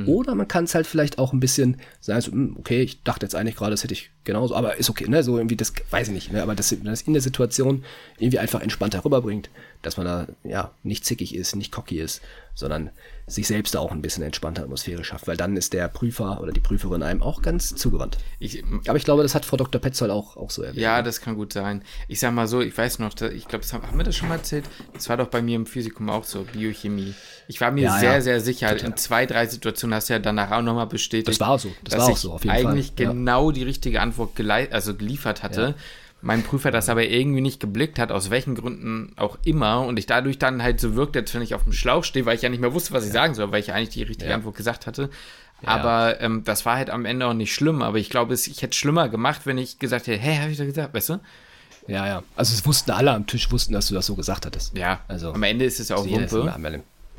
[0.06, 3.26] Oder man kann es halt vielleicht auch ein bisschen sagen, so, hm, okay, ich dachte
[3.26, 5.24] jetzt eigentlich gerade, das hätte ich genauso, aber ist okay, ne?
[5.24, 6.42] So irgendwie, das weiß ich nicht, ne?
[6.42, 7.84] Aber dass das in der Situation
[8.18, 9.50] irgendwie einfach entspannter rüberbringt,
[9.82, 12.20] dass man da ja nicht zickig ist, nicht cocky ist,
[12.54, 12.90] sondern
[13.26, 16.60] sich selbst auch ein bisschen entspannte Atmosphäre schafft, weil dann ist der Prüfer oder die
[16.60, 18.18] Prüferin einem auch ganz zugewandt.
[18.38, 19.80] Ich, Aber ich glaube, das hat Frau Dr.
[19.80, 20.82] Petzold auch, auch so erwähnt.
[20.82, 21.82] ja, das kann gut sein.
[22.08, 24.28] Ich sag mal so, ich weiß noch, ich glaube, das haben, haben wir das schon
[24.28, 24.64] mal erzählt?
[24.92, 27.14] Das war doch bei mir im Physikum auch so, Biochemie.
[27.46, 28.20] Ich war mir Ja, sehr, ja.
[28.20, 31.28] sehr sicher, in zwei, drei Situationen hast du ja danach auch nochmal bestätigt.
[31.28, 33.10] Das war so, das dass war auch so, auf jeden Fall, eigentlich ja.
[33.10, 34.38] genau die richtige Antwort
[34.70, 35.74] also geliefert hatte.
[36.22, 36.26] Ja.
[36.26, 40.06] mein Prüfer das aber irgendwie nicht geblickt hat, aus welchen Gründen auch immer, und ich
[40.06, 42.48] dadurch dann halt so wirkt, als wenn ich auf dem Schlauch stehe, weil ich ja
[42.48, 44.36] nicht mehr wusste, was ich sagen soll, weil ich eigentlich die richtige Ja.
[44.36, 45.10] Antwort gesagt hatte.
[45.62, 45.68] Ja.
[45.68, 47.82] Aber ähm, das war halt am Ende auch nicht schlimm.
[47.82, 50.50] Aber ich glaube, es- ich hätte es schlimmer gemacht, wenn ich gesagt hätte, hä, habe
[50.50, 51.20] ich da gesagt, weißt du?
[51.86, 52.22] Ja, ja.
[52.36, 54.76] Also es wussten alle am Tisch, wussten, dass du das so gesagt hattest.
[54.76, 56.54] Ja, Also, am Ende ist es auch Also Wumpe.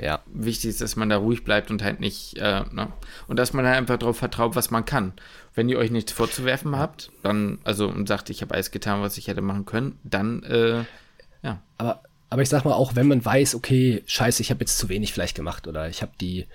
[0.01, 2.91] Ja, Wichtig ist, dass man da ruhig bleibt und halt nicht, äh, ne?
[3.27, 5.13] Und dass man halt einfach darauf vertraut, was man kann.
[5.53, 9.17] Wenn ihr euch nichts vorzuwerfen habt, dann, also und sagt, ich habe alles getan, was
[9.17, 10.83] ich hätte machen können, dann, äh,
[11.43, 11.61] ja.
[11.77, 14.89] aber, aber ich sag mal, auch wenn man weiß, okay, scheiße, ich habe jetzt zu
[14.89, 16.47] wenig vielleicht gemacht oder ich habe die,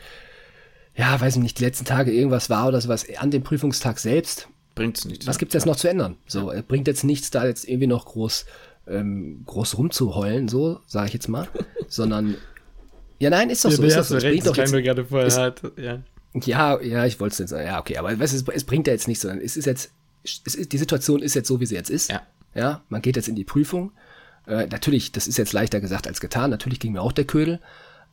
[0.96, 4.48] ja, weiß ich nicht, die letzten Tage irgendwas war oder sowas an dem Prüfungstag selbst,
[4.74, 5.26] Bringt's nichts.
[5.26, 6.16] was gibt's jetzt noch zu ändern?
[6.26, 8.44] So, äh, bringt jetzt nichts, da jetzt irgendwie noch groß,
[8.88, 11.48] ähm, groß rumzuheulen, so, sage ich jetzt mal,
[11.88, 12.36] sondern,
[13.18, 14.16] ja, nein, ist doch so, ist doch so.
[14.18, 16.00] Bringt doch jetzt, gerade vorher ist- hat, ja.
[16.44, 17.66] Ja, ja, ich wollte es jetzt sagen.
[17.66, 19.90] Ja, okay, aber weißt, es, es bringt ja jetzt nichts, sondern es ist jetzt,
[20.22, 22.10] es ist, die Situation ist jetzt so, wie sie jetzt ist.
[22.10, 22.22] Ja.
[22.54, 23.92] Ja, man geht jetzt in die Prüfung.
[24.46, 26.50] Äh, natürlich, das ist jetzt leichter gesagt als getan.
[26.50, 27.60] Natürlich ging mir auch der Ködel.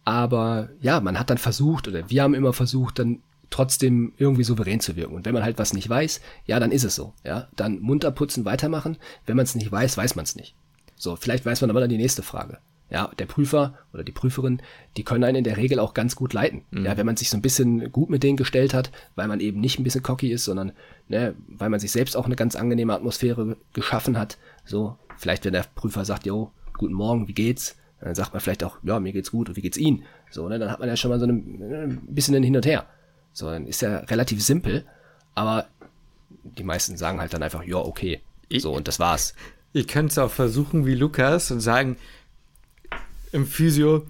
[0.05, 4.79] Aber ja, man hat dann versucht, oder wir haben immer versucht, dann trotzdem irgendwie souverän
[4.79, 5.15] zu wirken.
[5.15, 7.13] Und wenn man halt was nicht weiß, ja, dann ist es so.
[7.23, 8.97] Ja, dann munter putzen, weitermachen.
[9.25, 10.55] Wenn man es nicht weiß, weiß man es nicht.
[10.95, 12.57] So, vielleicht weiß man aber dann die nächste Frage.
[12.93, 14.61] Ja, der Prüfer oder die Prüferin,
[14.97, 16.61] die können einen in der Regel auch ganz gut leiten.
[16.71, 19.59] Ja, wenn man sich so ein bisschen gut mit denen gestellt hat, weil man eben
[19.59, 20.73] nicht ein bisschen cocky ist, sondern
[21.07, 24.37] ne, weil man sich selbst auch eine ganz angenehme Atmosphäre geschaffen hat.
[24.63, 27.75] So, vielleicht wenn der Prüfer sagt, jo, guten Morgen, wie geht's?
[27.99, 30.03] Dann sagt man vielleicht auch, ja, mir geht's gut und wie geht's Ihnen?
[30.29, 32.65] So, ne, dann hat man ja schon mal so eine, ein bisschen ein Hin und
[32.65, 32.85] Her.
[33.31, 34.85] So, dann ist ja relativ simpel,
[35.33, 35.65] aber
[36.43, 38.21] die meisten sagen halt dann einfach, ja, okay.
[38.55, 39.33] So, und das war's.
[39.71, 41.97] Ihr könnt es auch versuchen wie Lukas und sagen,
[43.33, 44.05] im Physio,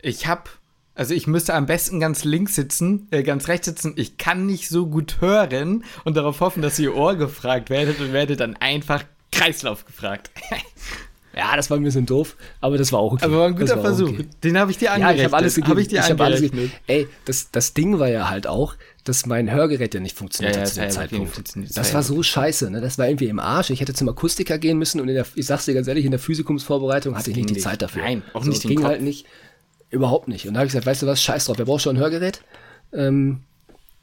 [0.00, 0.50] ich hab,
[0.94, 4.68] also ich müsste am besten ganz links sitzen, äh, ganz rechts sitzen, ich kann nicht
[4.68, 9.04] so gut hören und darauf hoffen, dass ihr Ohr gefragt werdet und werdet dann einfach
[9.32, 10.30] Kreislauf gefragt.
[11.36, 13.24] Ja, das war ein bisschen doof, aber das war auch okay.
[13.26, 14.08] Aber war ein Das guter auch Versuch.
[14.08, 14.26] okay.
[14.42, 15.18] Den habe ich dir Ja, angerechnet.
[15.20, 15.70] ich habe alles gegeben.
[15.72, 16.50] Hab ich dir alles angerechnet.
[16.52, 16.72] gegeben.
[16.86, 18.74] Ey, das, das Ding war ja halt auch,
[19.04, 21.38] dass mein Hörgerät ja nicht funktioniert Ja, ja, hat zu dem das ja Zeitpunkt.
[21.38, 22.80] Das Das war war so scheiße, ne?
[22.80, 23.68] Das war irgendwie im Arsch.
[23.70, 26.10] Ich hätte zum Akustiker gehen müssen und in der, ich sag's dir ganz ehrlich, in
[26.10, 27.62] der Physikumsvorbereitung hatte ich nicht die nicht.
[27.64, 28.02] Zeit dafür.
[28.02, 28.88] Nein, auch so, nicht den ging Kopf.
[28.88, 29.26] halt nicht.
[29.90, 30.48] Überhaupt nicht.
[30.48, 32.40] Und da habe ich gesagt, weißt du was, scheiß drauf, wer braucht schon ein Hörgerät?
[32.92, 33.42] Ähm,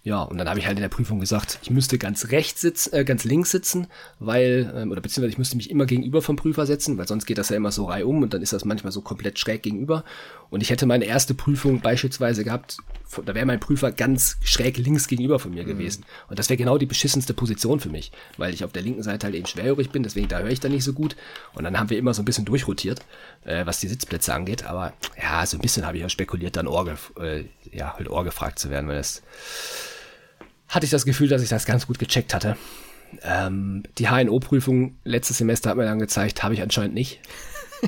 [0.06, 2.94] ja, und dann habe ich halt in der Prüfung gesagt, ich müsste ganz rechts sitzen,
[2.94, 3.88] äh, ganz links sitzen,
[4.20, 7.38] weil, ähm, oder beziehungsweise ich müsste mich immer gegenüber vom Prüfer setzen, weil sonst geht
[7.38, 10.04] das ja immer so reihum und dann ist das manchmal so komplett schräg gegenüber.
[10.50, 12.78] Und ich hätte meine erste Prüfung beispielsweise gehabt,
[13.26, 16.04] da wäre mein Prüfer ganz schräg links gegenüber von mir gewesen.
[16.28, 19.26] Und das wäre genau die beschissenste Position für mich, weil ich auf der linken Seite
[19.28, 21.16] halt eben schwerhörig bin, deswegen da höre ich dann nicht so gut.
[21.54, 23.00] Und dann haben wir immer so ein bisschen durchrotiert,
[23.46, 24.66] äh, was die Sitzplätze angeht.
[24.66, 28.10] Aber ja, so ein bisschen habe ich ja spekuliert, dann Ohr, gef- äh, ja, halt
[28.10, 29.22] Ohr gefragt zu werden, weil das
[30.74, 32.58] hatte ich das Gefühl, dass ich das ganz gut gecheckt hatte.
[33.22, 37.20] Ähm, die HNO-Prüfung letztes Semester hat mir dann gezeigt, habe ich anscheinend nicht.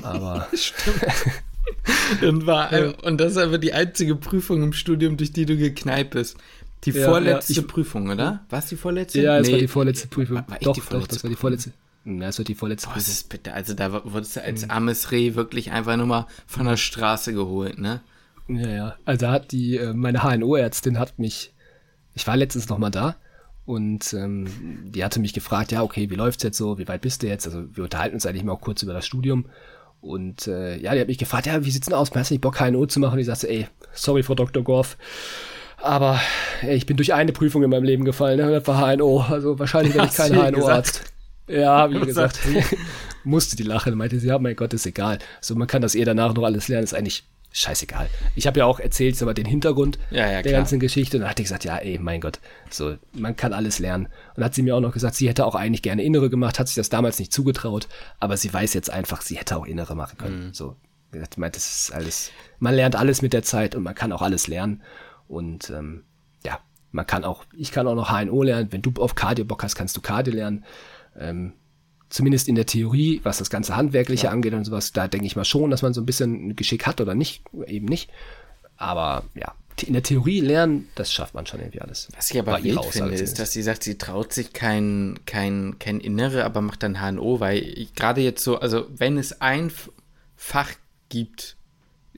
[0.02, 0.46] Aber
[2.22, 2.70] Und, war,
[3.04, 6.36] und das ist aber die einzige Prüfung im Studium, durch die du gekneipt bist.
[6.84, 8.44] Die Ja, vorletzte ja, ich- Prüfung, oder?
[8.50, 9.20] War es die vorletzte?
[9.20, 9.60] ja, es war Nee.
[9.62, 10.36] die vorletzte Prüfung.
[10.36, 11.72] War- war doch, die doch, vorletzte das war die vorletzte.
[12.04, 13.12] Ja, es war die vorletzte das Prüfung.
[13.12, 13.54] ist bitter.
[13.54, 17.78] Also da wurdest du als armes Reh wirklich einfach nur mal von der Straße geholt,
[17.78, 18.00] ne?
[18.46, 18.96] Ja, ja.
[19.04, 21.52] Also da hat die, äh, meine HNO-Ärztin hat mich,
[22.16, 23.14] ich war letztens noch mal da
[23.66, 24.46] und ähm,
[24.84, 27.46] die hatte mich gefragt, ja, okay, wie läuft's jetzt so, wie weit bist du jetzt?
[27.46, 29.46] Also wir unterhalten uns eigentlich mal auch kurz über das Studium.
[30.00, 32.10] Und äh, ja, die hat mich gefragt, ja, wie sieht's denn aus?
[32.14, 33.14] Hast du nicht Bock, HNO zu machen?
[33.14, 34.62] Und ich sagte, ey, sorry, Frau Dr.
[34.62, 34.96] Gorf,
[35.78, 36.20] aber
[36.62, 38.50] ey, ich bin durch eine Prüfung in meinem Leben gefallen, ne?
[38.50, 39.20] Das war HNO.
[39.28, 41.02] Also wahrscheinlich werde ich kein HNO-Arzt.
[41.48, 42.36] Ja, wie gesagt.
[42.36, 42.76] sagt
[43.24, 45.18] Musste die lachen, meinte sie, ja, mein Gott, ist egal.
[45.40, 47.24] So, man kann das eh danach noch alles lernen, ist eigentlich
[47.56, 48.08] scheißegal.
[48.34, 51.16] Ich habe ja auch erzählt, aber den Hintergrund Ja, ja, der ganzen Geschichte.
[51.16, 52.38] Und dann hat die gesagt, ja, ey, mein Gott,
[52.70, 54.08] so, man kann alles lernen.
[54.36, 56.68] Und hat sie mir auch noch gesagt, sie hätte auch eigentlich gerne Innere gemacht, hat
[56.68, 57.88] sich das damals nicht zugetraut,
[58.20, 60.48] aber sie weiß jetzt einfach, sie hätte auch Innere machen können.
[60.48, 60.54] Mhm.
[60.54, 60.76] So,
[61.20, 64.22] hat gemeint, das ist alles, man lernt alles mit der Zeit und man kann auch
[64.22, 64.82] alles lernen.
[65.26, 66.04] Und ähm,
[66.44, 66.60] ja,
[66.92, 68.68] man kann auch, ich kann auch noch HNO lernen.
[68.70, 70.64] Wenn du auf Cardio Bock hast, kannst du Cardio lernen.
[71.18, 71.54] Ähm,
[72.08, 75.44] zumindest in der Theorie, was das ganze Handwerkliche angeht und sowas, da denke ich mal
[75.44, 78.10] schon, dass man so ein bisschen Geschick hat oder nicht, eben nicht.
[78.76, 79.54] Aber ja,
[79.84, 82.08] in der Theorie lernen, das schafft man schon irgendwie alles.
[82.16, 83.38] Was ich aber War wild finde, ist, zumindest.
[83.38, 87.58] dass sie sagt, sie traut sich kein, kein, kein Innere, aber macht dann HNO, weil
[87.58, 89.70] ich- gerade jetzt so, also wenn es ein
[90.36, 90.70] Fach
[91.08, 91.56] gibt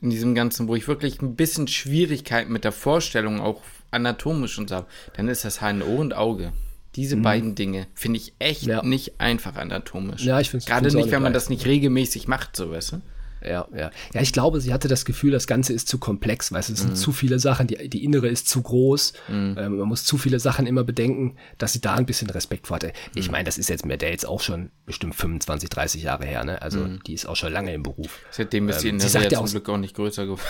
[0.01, 4.69] in diesem Ganzen, wo ich wirklich ein bisschen Schwierigkeiten mit der Vorstellung, auch anatomisch und
[4.69, 4.87] so, habe,
[5.17, 6.53] dann ist das HNO und Auge.
[6.99, 8.71] Diese beiden Dinge finde ich echt Mhm.
[8.71, 8.83] Ja.
[8.83, 10.23] nicht einfach anatomisch.
[10.25, 12.93] Ja, ich find's- Gerade find's auch nicht, wenn man das nicht regelmäßig macht, so weißt
[12.93, 13.01] du?
[13.41, 13.93] Ja, ja.
[14.15, 16.81] Ja, ich glaube, sie hatte das Gefühl, das Ganze ist zu komplex, weißt du, es
[16.81, 20.41] sind zu viele Sachen, die, die innere ist zu groß, ähm, man muss zu viele
[20.41, 22.93] Sachen immer bedenken, dass sie da ein bisschen Respekt vor hatte.
[23.15, 26.43] Ich meine, das ist jetzt mit der jetzt auch schon bestimmt 25, 30 Jahre her,
[26.43, 26.61] ne?
[26.63, 28.19] Also die ist auch schon lange im Beruf.
[28.33, 30.43] Seitdem ist sie Ähm, in sie der sagt ja zum Glück auch nicht größer geworden.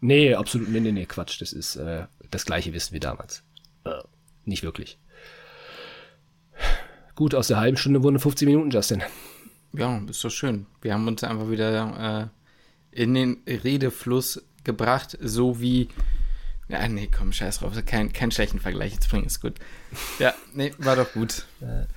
[0.00, 3.42] Nee, absolut, nee, nee, nee, Quatsch, das ist äh, das gleiche Wissen wie damals.
[3.84, 3.90] Äh,
[4.44, 4.98] nicht wirklich.
[7.14, 9.02] Gut, aus der halben Stunde wurden 15 Minuten, Justin.
[9.72, 10.66] Ja, ist doch schön.
[10.82, 12.30] Wir haben uns einfach wieder
[12.92, 15.88] äh, in den Redefluss gebracht, so wie.
[16.68, 17.72] Ja, nee, komm, scheiß drauf.
[17.84, 19.54] Kein, kein schlechten Vergleich jetzt bringen, ist gut.
[20.18, 21.46] Ja, nee, war doch gut.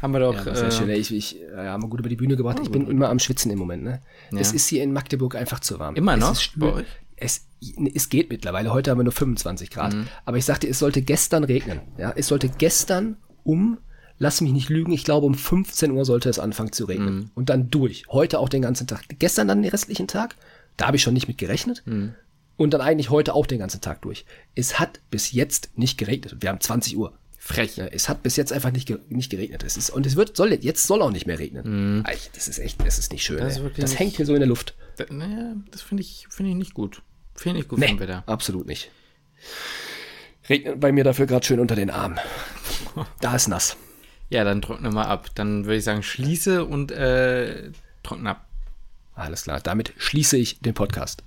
[0.01, 0.35] haben wir doch.
[0.35, 0.89] Ja, das ja schön.
[0.89, 2.59] äh, Ich, ich äh, haben wir gut über die Bühne gebracht.
[2.61, 3.83] Ich bin immer am Schwitzen im Moment.
[3.83, 4.01] Ne?
[4.31, 4.39] Ja.
[4.39, 5.95] Es ist hier in Magdeburg einfach zu warm.
[5.95, 6.71] Immer es noch Ist schwül.
[6.71, 6.85] bei euch?
[7.15, 7.47] es,
[7.95, 8.71] es geht mittlerweile.
[8.73, 9.93] Heute haben wir nur 25 Grad.
[9.93, 10.07] Mhm.
[10.25, 11.79] Aber ich sagte, es sollte gestern regnen.
[11.97, 13.77] Ja, es sollte gestern um,
[14.19, 17.15] lass mich nicht lügen, ich glaube um 15 Uhr sollte es anfangen zu regnen.
[17.15, 17.31] Mhm.
[17.35, 18.05] Und dann durch.
[18.09, 19.03] Heute auch den ganzen Tag.
[19.19, 20.35] Gestern dann den restlichen Tag.
[20.77, 21.83] Da habe ich schon nicht mit gerechnet.
[21.85, 22.13] Mhm.
[22.55, 24.25] Und dann eigentlich heute auch den ganzen Tag durch.
[24.55, 26.37] Es hat bis jetzt nicht geregnet.
[26.39, 27.13] Wir haben 20 Uhr.
[27.37, 27.77] frech.
[27.77, 29.63] Es hat bis jetzt einfach nicht, nicht geregnet.
[29.63, 32.03] Es ist, und es wird, soll, jetzt soll auch nicht mehr regnen.
[32.05, 33.37] Ey, Das ist echt, das ist nicht schön.
[33.37, 33.41] Mhm.
[33.41, 34.75] Das ist das hängt hier so in der Luft.
[34.97, 37.03] Da, naja, das finde ich, finde ich nicht gut.
[37.35, 38.23] Finde ich gut vom Wetter.
[38.25, 38.89] absolut nicht.
[40.49, 42.17] Regnet bei mir dafür gerade schön unter den Armen.
[43.21, 43.77] Da ist nass.
[44.29, 45.29] Ja, dann trockne mal ab.
[45.35, 47.71] Dann würde ich sagen, schließe und äh,
[48.03, 48.45] trockne ab.
[49.15, 49.59] Alles klar.
[49.61, 51.23] Damit schließe ich den Podcast.